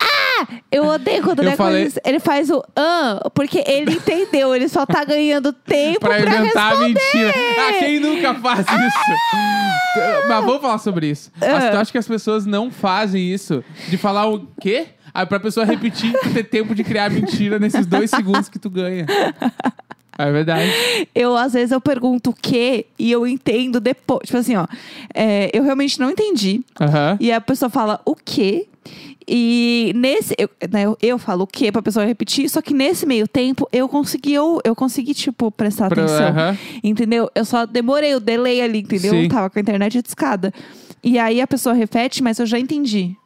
Ah! 0.00 0.46
Eu 0.70 0.84
odeio 0.86 1.22
quando 1.22 1.40
Eu 1.42 1.48
ele, 1.48 1.56
falei- 1.56 1.92
ele 2.04 2.20
faz 2.20 2.50
o 2.50 2.62
ah, 2.76 3.30
porque 3.34 3.64
ele 3.66 3.92
entendeu, 3.94 4.54
ele 4.54 4.68
só 4.68 4.84
tá 4.84 5.02
ganhando 5.04 5.52
tempo 5.52 6.00
Pra 6.00 6.20
pra, 6.20 6.36
inventar 6.36 6.72
responder. 6.72 7.00
mentira. 7.14 7.34
Ah, 7.58 7.72
quem 7.78 8.00
nunca 8.00 8.34
faz 8.34 8.60
isso? 8.60 10.28
Mas 10.28 10.44
vamos 10.44 10.60
falar 10.60 10.78
sobre 10.78 11.08
isso. 11.08 11.30
Ah. 11.40 11.70
tu 11.70 11.76
acha 11.78 11.90
que 11.92 11.98
as 11.98 12.06
pessoas 12.06 12.44
não 12.44 12.70
fazem 12.70 13.32
isso? 13.32 13.64
De 13.88 13.96
falar 13.96 14.26
o 14.28 14.46
quê? 14.60 14.88
Aí 15.14 15.24
pra 15.24 15.40
pessoa 15.40 15.64
repetir, 15.64 16.12
tu 16.22 16.30
ter 16.34 16.44
tempo 16.44 16.74
de 16.74 16.84
criar 16.84 17.10
mentira 17.10 17.58
nesses 17.58 17.86
dois 17.86 18.10
segundos 18.10 18.50
que 18.50 18.58
tu 18.58 18.68
ganha. 18.68 19.06
É 20.18 20.30
verdade. 20.32 20.70
Eu, 21.14 21.34
às 21.36 21.52
vezes, 21.54 21.72
eu 21.72 21.80
pergunto 21.80 22.30
o 22.30 22.34
quê 22.34 22.86
e 22.98 23.10
eu 23.10 23.26
entendo 23.26 23.80
depois. 23.80 24.20
Tipo 24.26 24.38
assim, 24.38 24.56
ó. 24.56 24.66
é, 25.14 25.50
eu 25.54 25.62
realmente 25.62 25.98
não 25.98 26.10
entendi. 26.10 26.60
Aham. 26.80 27.16
E 27.20 27.32
a 27.32 27.40
pessoa 27.40 27.70
fala 27.70 28.00
o 28.04 28.14
quê? 28.14 28.66
E 29.28 29.92
nesse. 29.96 30.34
Eu, 30.38 30.48
né, 30.70 30.82
eu, 30.84 30.96
eu 31.02 31.18
falo 31.18 31.44
o 31.44 31.46
quê 31.46 31.72
pra 31.72 31.82
pessoa 31.82 32.06
repetir, 32.06 32.48
só 32.48 32.62
que 32.62 32.72
nesse 32.72 33.04
meio 33.04 33.26
tempo 33.26 33.68
eu 33.72 33.88
consegui, 33.88 34.32
eu, 34.34 34.60
eu 34.64 34.74
consegui, 34.76 35.14
tipo, 35.14 35.50
prestar 35.50 35.88
Pra- 35.88 36.04
atenção. 36.04 36.28
aham. 36.28 36.58
Entendeu? 36.82 37.28
Eu 37.34 37.44
só 37.44 37.66
demorei 37.66 38.14
o 38.14 38.20
delay 38.20 38.60
ali, 38.60 38.78
entendeu? 38.80 39.10
Sim. 39.12 39.28
Tava 39.28 39.50
com 39.50 39.58
a 39.58 39.62
internet 39.62 40.00
discada. 40.00 40.52
E 41.02 41.18
aí 41.18 41.40
a 41.40 41.46
pessoa 41.46 41.74
repete, 41.74 42.22
mas 42.22 42.38
eu 42.38 42.46
já 42.46 42.58
entendi. 42.58 43.16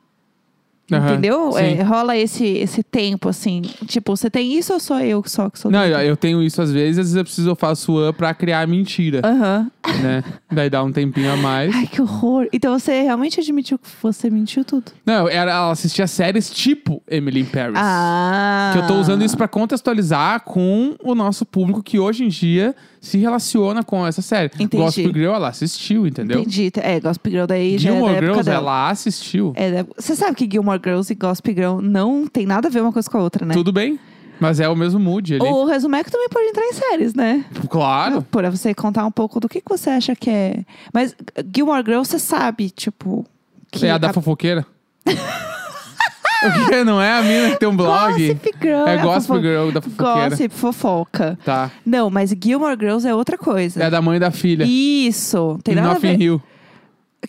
Aham, 0.93 1.13
Entendeu? 1.13 1.59
É, 1.59 1.83
rola 1.83 2.17
esse, 2.17 2.45
esse 2.47 2.83
tempo, 2.83 3.29
assim. 3.29 3.63
Tipo, 3.87 4.17
você 4.17 4.29
tem 4.31 4.57
isso 4.57 4.73
ou 4.73 4.81
sou 4.81 4.99
eu 5.01 5.23
só 5.27 5.49
que 5.51 5.59
sou 5.59 5.71
Não, 5.71 5.85
eu, 5.85 5.99
eu 6.01 6.17
tenho 6.17 6.43
isso 6.43 6.61
às 6.61 6.73
vezes, 6.73 6.99
às 6.99 7.05
vezes 7.07 7.17
eu 7.17 7.25
preciso, 7.25 7.49
eu 7.51 7.57
faço 7.57 8.09
up 8.09 8.17
pra 8.19 8.35
criar 8.35 8.67
mentira, 8.67 9.21
Aham. 9.25 9.71
né? 10.03 10.25
Daí 10.51 10.69
dá 10.71 10.83
um 10.83 10.91
tempinho 10.93 11.33
a 11.33 11.37
mais. 11.37 11.75
Ai, 11.75 11.87
que 11.87 12.01
horror. 12.03 12.47
Então 12.53 12.79
você 12.79 13.03
realmente 13.03 13.41
admitiu 13.41 13.79
que 13.79 13.89
você 14.03 14.29
mentiu 14.31 14.65
tudo. 14.65 14.91
Não, 15.07 15.29
era, 15.29 15.51
ela 15.53 15.71
assistia 15.71 16.07
séries 16.07 16.51
tipo 16.51 17.03
Emily 17.09 17.41
in 17.41 17.45
Paris. 17.45 17.75
Ah. 17.77 18.71
Que 18.73 18.79
eu 18.81 18.87
tô 18.87 18.95
usando 18.95 19.25
isso 19.25 19.37
pra 19.37 19.49
contextualizar 19.49 20.41
com 20.43 20.95
o 21.03 21.15
nosso 21.15 21.45
público 21.47 21.83
que 21.83 21.99
hoje 21.99 22.25
em 22.25 22.29
dia 22.29 22.75
se 23.01 23.17
relaciona 23.19 23.83
com 23.83 24.07
essa 24.07 24.21
série. 24.21 24.51
Entendi. 24.59 24.77
Gossip 24.77 25.13
Girl, 25.13 25.33
ela 25.35 25.49
assistiu, 25.49 26.07
entendeu? 26.07 26.41
Entendi. 26.41 26.71
É, 26.77 27.01
Gossip 27.01 27.31
Girl 27.31 27.47
daí 27.47 27.79
já 27.79 27.89
é 27.91 27.93
da 27.93 27.99
Gilmore 27.99 28.17
época 28.17 28.33
Girls, 28.33 28.51
ela 28.51 28.91
assistiu. 28.91 29.53
É, 29.57 29.83
da- 29.83 29.87
você 29.97 30.15
sabe 30.15 30.35
que 30.37 30.49
Gilmore 30.51 30.80
Girls 30.83 31.13
e 31.13 31.17
Gossip 31.17 31.53
Girl 31.55 31.81
não 31.81 32.27
tem 32.27 32.47
nada 32.47 32.69
a 32.69 32.71
ver 32.71 32.81
uma 32.81 32.93
coisa 32.93 33.09
com 33.09 33.19
a 33.19 33.23
outra, 33.23 33.45
né? 33.47 33.55
Tudo 33.55 33.73
bem, 33.73 33.99
mas 34.41 34.59
é 34.61 34.69
o 34.69 34.75
mesmo 34.75 34.99
mood 34.99 35.35
ali. 35.35 35.45
O 35.45 35.65
Resumeco 35.65 36.11
também 36.11 36.29
pode 36.29 36.47
entrar 36.47 36.65
em 36.65 36.73
séries, 36.73 37.15
né? 37.15 37.45
Claro. 37.69 38.23
Pra 38.31 38.51
você 38.51 38.75
contar 38.75 39.05
um 39.05 39.11
pouco 39.11 39.39
do 39.39 39.49
que, 39.49 39.61
que 39.61 39.69
você 39.69 39.91
acha 39.91 40.17
que 40.17 40.31
é. 40.31 40.65
Mas 40.93 41.15
Gilmore 41.55 41.85
Girls, 41.85 42.11
você 42.11 42.19
sabe, 42.19 42.71
tipo. 42.71 43.27
Que 43.71 43.87
É 43.87 43.91
a 43.91 43.99
da 43.99 44.13
fofoqueira? 44.13 44.67
o 45.07 46.69
que? 46.69 46.85
Não 46.85 47.01
é 47.01 47.19
a 47.19 47.23
mina 47.23 47.51
que 47.51 47.59
tem 47.59 47.69
um 47.69 47.77
blog? 47.77 48.13
Gossip 48.13 48.51
Girl. 48.61 48.87
É 48.87 48.99
a 48.99 49.03
Gossip 49.03 49.41
Girl 49.41 49.71
da 49.71 49.83
fofoqueira. 49.83 50.31
Gossip, 50.31 50.55
fofoca. 50.55 51.39
Tá. 51.45 51.71
Não, 51.85 52.09
mas 52.11 52.31
Gilmore 52.31 52.77
Girls 52.79 53.07
é 53.07 53.15
outra 53.15 53.37
coisa. 53.37 53.83
É 53.83 53.87
a 53.87 53.91
da 53.91 54.01
mãe 54.03 54.19
da 54.19 54.31
filha. 54.31 54.65
Isso. 54.65 55.59
Tem 55.63 55.73
em 55.73 55.77
nada 55.77 55.91
a 55.91 55.95
Notting 55.95 56.17
ver. 56.17 56.21
Hill. 56.23 56.43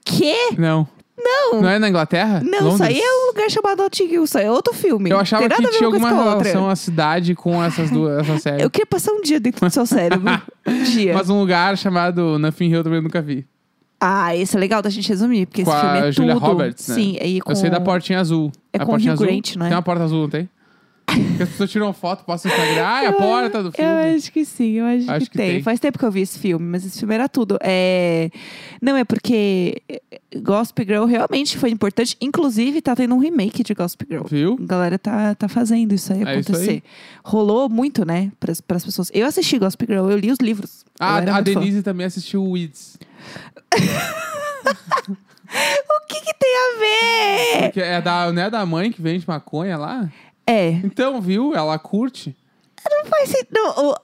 Quê? 0.06 0.56
Não. 0.58 0.88
Não. 1.24 1.62
Não 1.62 1.70
é 1.70 1.80
na 1.80 1.90
Inglaterra? 1.90 2.42
Não, 2.44 2.60
Londres? 2.60 2.74
isso 2.74 2.84
aí 2.84 3.00
é 3.00 3.24
um 3.24 3.28
lugar 3.28 3.50
chamado 3.50 3.84
Notting 3.84 4.06
Hill. 4.06 4.24
Isso 4.24 4.38
aí 4.38 4.46
é 4.46 4.52
outro 4.52 4.74
filme. 4.74 5.10
Eu 5.10 5.20
achava 5.20 5.48
que 5.48 5.54
a 5.54 5.70
tinha 5.72 5.86
alguma 5.86 6.10
a 6.10 6.14
relação 6.14 6.70
a 6.70 6.76
cidade 6.76 7.36
com 7.36 7.64
essas 7.64 7.90
duas 7.90 8.20
essa 8.28 8.40
série. 8.40 8.64
Eu 8.64 8.70
queria 8.70 8.86
passar 8.86 9.12
um 9.12 9.22
dia 9.22 9.40
dentro 9.40 9.66
do 9.66 9.72
seu 9.72 9.86
cérebro. 9.86 10.30
um 10.68 10.84
dia. 10.84 11.14
Mas 11.14 11.30
um 11.30 11.40
lugar 11.40 11.78
chamado 11.78 12.40
Nothing 12.40 12.70
Hill 12.70 12.84
também 12.84 13.02
nunca 13.02 13.22
vi. 13.22 13.46
Ah, 14.00 14.36
esse 14.36 14.58
é 14.58 14.60
legal 14.60 14.82
da 14.82 14.90
gente 14.90 15.08
resumir, 15.08 15.46
porque 15.46 15.64
Com 15.64 15.72
esse 15.72 15.80
filme 15.80 16.00
a 16.00 16.08
é 16.08 16.12
Julia 16.12 16.34
tudo. 16.34 16.46
Roberts, 16.46 16.88
né? 16.88 16.96
Sim, 16.96 17.18
e 17.22 17.40
com... 17.40 17.52
Eu 17.52 17.56
sei 17.56 17.70
da 17.70 17.80
portinha 17.80 18.20
azul. 18.20 18.52
É 18.74 18.78
a 18.78 18.80
com 18.80 18.86
o 18.86 18.90
portinha 18.94 19.14
Hugh 19.14 19.24
azul. 19.24 19.28
Grant, 19.28 19.56
não 19.58 19.66
é? 19.68 19.70
Tem 19.70 19.76
uma 19.76 19.84
porta 19.84 20.04
azul, 20.04 20.22
não 20.22 20.30
tem? 20.30 20.50
Porque 21.14 21.44
as 21.44 21.50
pessoas 21.50 21.72
tiram 21.72 21.94
foto, 21.94 22.24
postam 22.24 22.52
no 22.52 22.58
Instagram. 22.58 22.84
Ah, 22.86 23.04
é 23.04 23.08
a 23.08 23.14
porta 23.14 23.64
do 23.64 23.72
filme. 23.72 23.90
Eu 23.92 24.16
acho 24.16 24.32
que 24.32 24.46
sim, 24.46 24.72
eu 24.74 24.86
acho, 24.86 25.12
Acho 25.12 25.26
que, 25.26 25.32
que 25.32 25.38
tem. 25.38 25.52
tem. 25.54 25.64
Faz 25.64 25.80
tempo 25.80 25.98
que 26.00 26.06
eu 26.06 26.12
vi 26.12 26.22
esse 26.22 26.38
filme, 26.40 26.66
mas 26.66 26.86
esse 26.86 27.00
filme 27.00 27.14
era 27.14 27.28
tudo. 27.28 27.58
É... 27.62 28.30
Não, 28.82 28.96
é 28.96 29.04
porque 29.04 29.82
Gossip 30.42 30.84
Girl 30.86 31.06
realmente 31.06 31.58
foi 31.58 31.70
importante. 31.70 32.16
Inclusive, 32.22 32.82
tá 32.82 32.96
tendo 32.96 33.14
um 33.16 33.18
remake 33.20 33.64
de 33.64 33.74
Gossip 33.74 34.06
Girl. 34.10 34.24
Viu? 34.26 34.58
A 34.62 34.66
galera 34.66 34.98
tá, 35.00 35.36
tá 35.36 35.48
fazendo 35.48 35.94
isso 35.94 36.12
aí 36.14 36.24
É 36.24 36.40
isso 36.40 36.52
acontecer. 36.52 36.72
aí. 36.72 36.84
Rolou 37.24 37.68
muito, 37.70 38.06
né, 38.06 38.32
pras, 38.40 38.62
pras 38.62 38.84
pessoas. 38.86 39.10
Eu 39.14 39.28
assisti 39.28 39.58
Gossip 39.60 39.86
Girl, 39.88 40.10
eu 40.10 40.18
li 40.18 40.32
os 40.32 40.40
livros. 40.40 40.86
Ah, 41.00 41.18
a 41.18 41.22
muito 41.22 41.54
fã. 41.54 41.60
Denise 41.60 41.84
também 41.84 42.06
assistiu 42.06 42.44
Weeds. 42.44 42.98
O 45.54 46.08
que 46.08 46.22
que 46.22 46.34
tem 46.34 46.56
a 46.56 46.80
ver? 46.80 47.72
Que 47.72 47.82
é 47.82 48.02
da, 48.02 48.32
não 48.32 48.42
é 48.42 48.50
da 48.50 48.66
mãe 48.66 48.92
que 48.92 49.02
vende 49.02 49.26
maconha 49.28 49.78
lá? 49.78 50.10
É, 50.46 50.70
Então, 50.84 51.22
viu? 51.22 51.54
Ela 51.56 51.78
curte. 51.80 52.36
não 52.90 53.06
faz 53.06 53.30
sentido. 53.30 53.50
não, 53.54 53.90
o- 53.92 53.96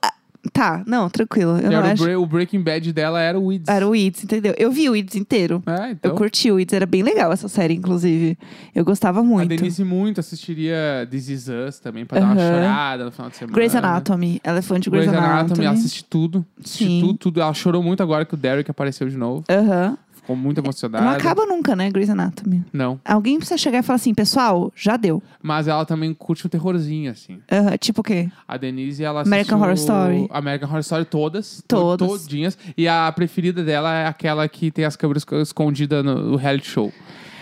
Tá, 0.53 0.81
não, 0.88 1.09
tranquilo. 1.09 1.57
Eu 1.57 1.69
não 1.69 1.77
Era 1.79 1.88
o, 1.88 1.91
acho. 1.91 2.03
Bre- 2.03 2.15
o 2.15 2.25
Breaking 2.25 2.62
Bad 2.62 2.93
dela 2.93 3.19
era 3.19 3.38
o 3.38 3.47
Weeds. 3.47 3.67
Era 3.67 3.85
o 3.85 3.89
Weeds, 3.89 4.23
entendeu? 4.23 4.53
Eu 4.57 4.71
vi 4.71 4.88
o 4.88 4.93
Weeds 4.93 5.15
inteiro. 5.15 5.62
É, 5.65 5.91
então. 5.91 6.09
Eu 6.12 6.15
curti 6.15 6.49
o 6.49 6.55
Weeds, 6.55 6.73
era 6.73 6.85
bem 6.85 7.03
legal 7.03 7.33
essa 7.33 7.49
série, 7.49 7.73
inclusive. 7.73 8.38
Eu 8.73 8.85
gostava 8.85 9.19
A 9.19 9.23
muito. 9.23 9.49
Denise 9.49 9.83
muito 9.83 10.19
assistiria 10.21 11.05
This 11.12 11.27
Is 11.27 11.47
Us 11.49 11.79
também, 11.79 12.05
pra 12.05 12.19
dar 12.19 12.25
uma 12.27 12.35
Aham. 12.41 12.49
chorada 12.53 13.05
no 13.05 13.12
final 13.12 13.29
de 13.29 13.35
semana. 13.35 13.53
Grey's 13.55 13.75
Anatomy. 13.75 14.39
Ela 14.41 14.59
é 14.59 14.62
fã 14.62 14.79
de 14.79 14.89
Grey's, 14.89 15.09
Anatomy, 15.09 15.65
ela 15.65 15.73
assiste 15.75 16.05
tudo. 16.05 16.45
Assiste 16.63 16.85
Sim. 16.85 17.01
tudo, 17.01 17.17
tudo. 17.17 17.41
Ela 17.41 17.53
chorou 17.53 17.83
muito 17.83 18.01
agora 18.01 18.23
que 18.23 18.33
o 18.33 18.38
Derek 18.38 18.71
apareceu 18.71 19.09
de 19.09 19.17
novo. 19.17 19.43
Aham. 19.49 19.97
Ficou 20.27 20.35
muito 20.35 20.57
emocionada. 20.57 21.05
Não 21.05 21.11
acaba 21.13 21.45
nunca, 21.45 21.73
né, 21.73 21.89
Grey's 21.89 22.09
Anatomy. 22.09 22.61
Não. 22.73 22.99
Alguém 23.05 23.37
precisa 23.37 23.57
chegar 23.57 23.79
e 23.79 23.81
falar 23.81 23.95
assim, 23.95 24.13
pessoal, 24.13 24.73
já 24.75 24.97
deu. 24.97 25.23
Mas 25.41 25.69
ela 25.69 25.85
também 25.85 26.13
curte 26.13 26.45
um 26.45 26.49
terrorzinho, 26.49 27.09
assim. 27.09 27.39
Aham, 27.49 27.77
Tipo 27.77 28.01
o 28.01 28.03
quê? 28.03 28.29
A 28.45 28.57
Denise, 28.57 29.01
ela 29.05 29.21
American 29.21 29.57
Horror 29.57 29.73
Story. 29.75 30.27
American 30.29 30.67
Horror 30.67 30.81
Story 30.81 31.05
todas. 31.05 31.63
Todas. 31.65 32.05
Todinhas. 32.05 32.57
E 32.77 32.89
a 32.89 33.09
preferida 33.15 33.63
dela 33.63 33.93
é 33.93 34.05
aquela 34.05 34.49
que 34.49 34.69
tem 34.69 34.83
as 34.83 34.97
câmeras 34.97 35.25
escondidas 35.41 36.03
no, 36.03 36.31
no 36.31 36.35
reality 36.35 36.67
show. 36.67 36.91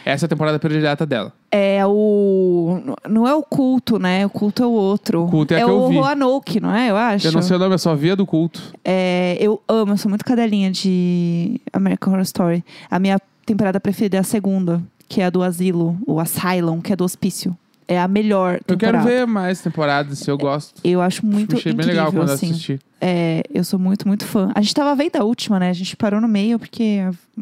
Essa 0.06 0.26
é 0.26 0.28
a 0.28 0.30
temporada 0.30 0.60
predileta 0.60 1.08
dela. 1.08 1.34
É 1.58 1.86
o... 1.86 2.82
Não 3.08 3.26
é 3.26 3.34
o 3.34 3.42
culto, 3.42 3.98
né? 3.98 4.26
O 4.26 4.30
culto 4.30 4.62
é 4.62 4.66
o 4.66 4.72
outro. 4.72 5.24
O 5.24 5.30
culto 5.30 5.54
é 5.54 5.58
que 5.58 5.64
o. 5.64 5.88
Roanoke, 5.88 6.60
não 6.60 6.76
é? 6.76 6.90
Eu 6.90 6.98
acho. 6.98 7.28
Eu 7.28 7.32
não 7.32 7.42
sei 7.42 7.56
o 7.56 7.60
nome, 7.60 7.74
eu 7.76 7.80
só 7.80 7.96
via 7.96 8.14
do 8.14 8.26
culto. 8.26 8.74
É, 8.84 9.38
eu 9.40 9.62
amo, 9.68 9.94
eu 9.94 9.98
sou 9.98 10.10
muito 10.10 10.26
cadelinha 10.26 10.70
de 10.70 11.62
American 11.72 12.12
Horror 12.12 12.24
Story. 12.24 12.66
A 12.92 13.00
minha 13.00 13.18
temporada 13.46 13.80
preferida 13.80 14.18
é 14.18 14.20
a 14.20 14.24
segunda, 14.24 14.84
que 15.08 15.22
é 15.22 15.26
a 15.26 15.30
do 15.30 15.42
asilo, 15.42 15.98
o 16.06 16.20
Asylum, 16.20 16.82
que 16.82 16.92
é 16.92 16.96
do 16.96 17.06
hospício. 17.06 17.56
É 17.88 18.00
a 18.00 18.08
melhor 18.08 18.60
Eu 18.68 18.78
quero 18.78 18.98
temporada. 18.98 19.06
ver 19.10 19.28
mais 19.28 19.62
temporadas, 19.62 20.18
se 20.20 20.30
eu 20.32 20.38
gosto. 20.38 20.74
Eu 20.84 21.02
acho 21.02 21.24
muito 21.26 21.56
Achei 21.56 21.72
bem 21.72 21.82
incrível, 21.86 22.04
legal 22.06 22.12
quando 22.12 22.32
assim. 22.32 22.50
assisti. 22.50 22.80
É, 23.00 23.44
eu 23.54 23.64
sou 23.64 23.78
muito, 23.78 24.08
muito 24.08 24.26
fã. 24.26 24.52
A 24.56 24.62
gente 24.62 24.74
tava 24.74 24.96
vendo 24.96 25.16
a 25.18 25.24
última, 25.24 25.60
né? 25.60 25.70
A 25.70 25.74
gente 25.74 25.96
parou 25.96 26.20
no 26.20 26.28
meio 26.28 26.58
porque, 26.58 27.02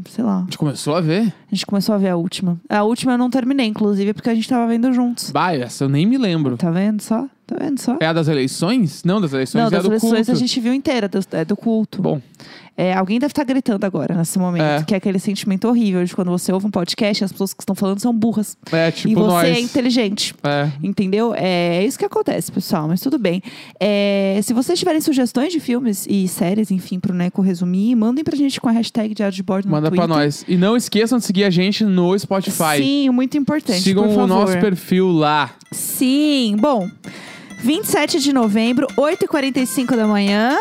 sei 0.10 0.23
lá, 0.23 0.39
A 0.39 0.43
gente 0.43 0.58
começou 0.58 0.95
a 0.95 0.99
ver? 1.01 1.21
a 1.49 1.56
gente 1.56 1.65
começou 1.65 1.95
a 1.95 1.97
ver 1.97 2.10
a 2.10 2.17
última. 2.17 2.60
A 2.67 2.84
última 2.84 3.13
eu 3.13 3.17
não 3.17 3.29
terminei, 3.29 3.67
inclusive, 3.67 4.13
porque 4.13 4.29
a 4.29 4.36
gente 4.36 4.49
tava 4.49 4.67
vendo 4.67 4.91
juntos. 4.91 5.32
Bah, 5.32 5.53
essa 5.53 5.86
eu 5.86 5.89
nem 5.89 6.06
me 6.06 6.17
lembro. 6.17 6.58
Tá 6.58 6.69
vendo 6.71 7.01
só? 7.01 7.25
Tá 7.47 7.56
vendo 7.60 7.79
só? 7.79 7.97
É 8.01 8.06
a 8.08 8.12
das 8.13 8.27
eleições? 8.27 9.03
Não, 9.06 9.21
das 9.21 9.32
eleições 9.32 9.62
não, 9.62 9.67
é 9.67 9.71
das 9.71 9.86
eleições 9.86 10.12
culto. 10.25 10.32
a 10.32 10.36
gente 10.36 10.60
viu 10.60 10.73
inteira, 10.73 11.10
é 11.32 11.45
do 11.45 11.56
culto. 11.56 12.01
Bom, 12.01 12.21
É, 12.75 12.93
alguém 12.93 13.19
deve 13.19 13.31
estar 13.31 13.43
gritando 13.43 13.86
agora, 13.86 14.15
nesse 14.15 14.39
momento. 14.39 14.63
É. 14.63 14.83
Que 14.83 14.93
é 14.95 14.97
aquele 14.97 15.19
sentimento 15.19 15.67
horrível 15.67 16.03
de 16.03 16.15
quando 16.15 16.31
você 16.31 16.51
ouve 16.51 16.65
um 16.65 16.71
podcast 16.71 17.23
e 17.23 17.25
as 17.25 17.31
pessoas 17.31 17.53
que 17.53 17.62
estão 17.62 17.75
falando 17.75 17.99
são 17.99 18.12
burras. 18.12 18.57
é 18.71 18.89
tipo 18.89 19.09
e 19.09 19.15
você 19.15 19.27
nós. 19.27 19.47
é 19.57 19.59
inteligente. 19.59 20.33
É. 20.43 20.71
Entendeu? 20.81 21.33
É 21.36 21.86
isso 21.86 21.99
que 21.99 22.05
acontece, 22.05 22.51
pessoal. 22.51 22.88
Mas 22.88 22.99
tudo 22.99 23.19
bem. 23.19 23.43
É, 23.79 24.39
se 24.43 24.53
vocês 24.53 24.77
tiverem 24.79 24.99
sugestões 25.01 25.53
de 25.53 25.59
filmes 25.59 26.07
e 26.09 26.27
séries, 26.27 26.71
enfim, 26.71 26.99
pro 26.99 27.13
Neco 27.13 27.41
resumir, 27.41 27.93
mandem 27.95 28.23
pra 28.23 28.36
gente 28.36 28.59
com 28.59 28.67
a 28.67 28.71
hashtag 28.71 29.13
Diário 29.13 29.36
de 29.36 29.43
Bordo 29.43 29.65
no 29.65 29.71
Manda 29.71 29.89
Twitter. 29.89 30.07
pra 30.07 30.15
nós. 30.15 30.43
E 30.47 30.57
não 30.57 30.75
esqueçam 30.75 31.19
de 31.19 31.25
seguir 31.25 31.43
a 31.43 31.49
gente 31.51 31.86
no 31.86 32.17
Spotify. 32.17 32.77
Sim, 32.77 33.09
muito 33.12 33.38
importante. 33.38 33.81
Sigam 33.81 34.09
o 34.09 34.25
nosso 34.27 34.57
perfil 34.59 35.12
lá. 35.12 35.51
Sim. 35.71 36.55
Bom, 36.59 36.89
27 37.59 38.19
de 38.19 38.33
novembro, 38.33 38.88
8h45 38.97 39.95
da 39.95 40.07
manhã. 40.07 40.57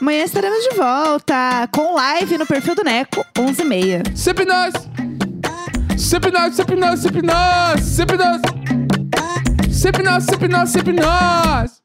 Amanhã 0.00 0.24
estaremos 0.24 0.62
de 0.64 0.76
volta 0.76 1.68
com 1.72 1.94
live 1.94 2.36
no 2.36 2.46
perfil 2.46 2.74
do 2.74 2.84
Neco, 2.84 3.24
11h30. 3.34 4.14
Sempre 4.14 4.44
nós! 4.44 4.74
Sempre 5.96 6.30
nós, 6.30 6.54
sempre 6.54 6.76
nós, 6.76 7.00
sempre 7.00 7.22
nós! 7.22 7.80
Sempre 7.82 8.16
nós! 8.16 8.40
Sempre 10.24 10.48
nós, 10.48 10.70
sempre 10.70 10.92
nós! 10.92 11.82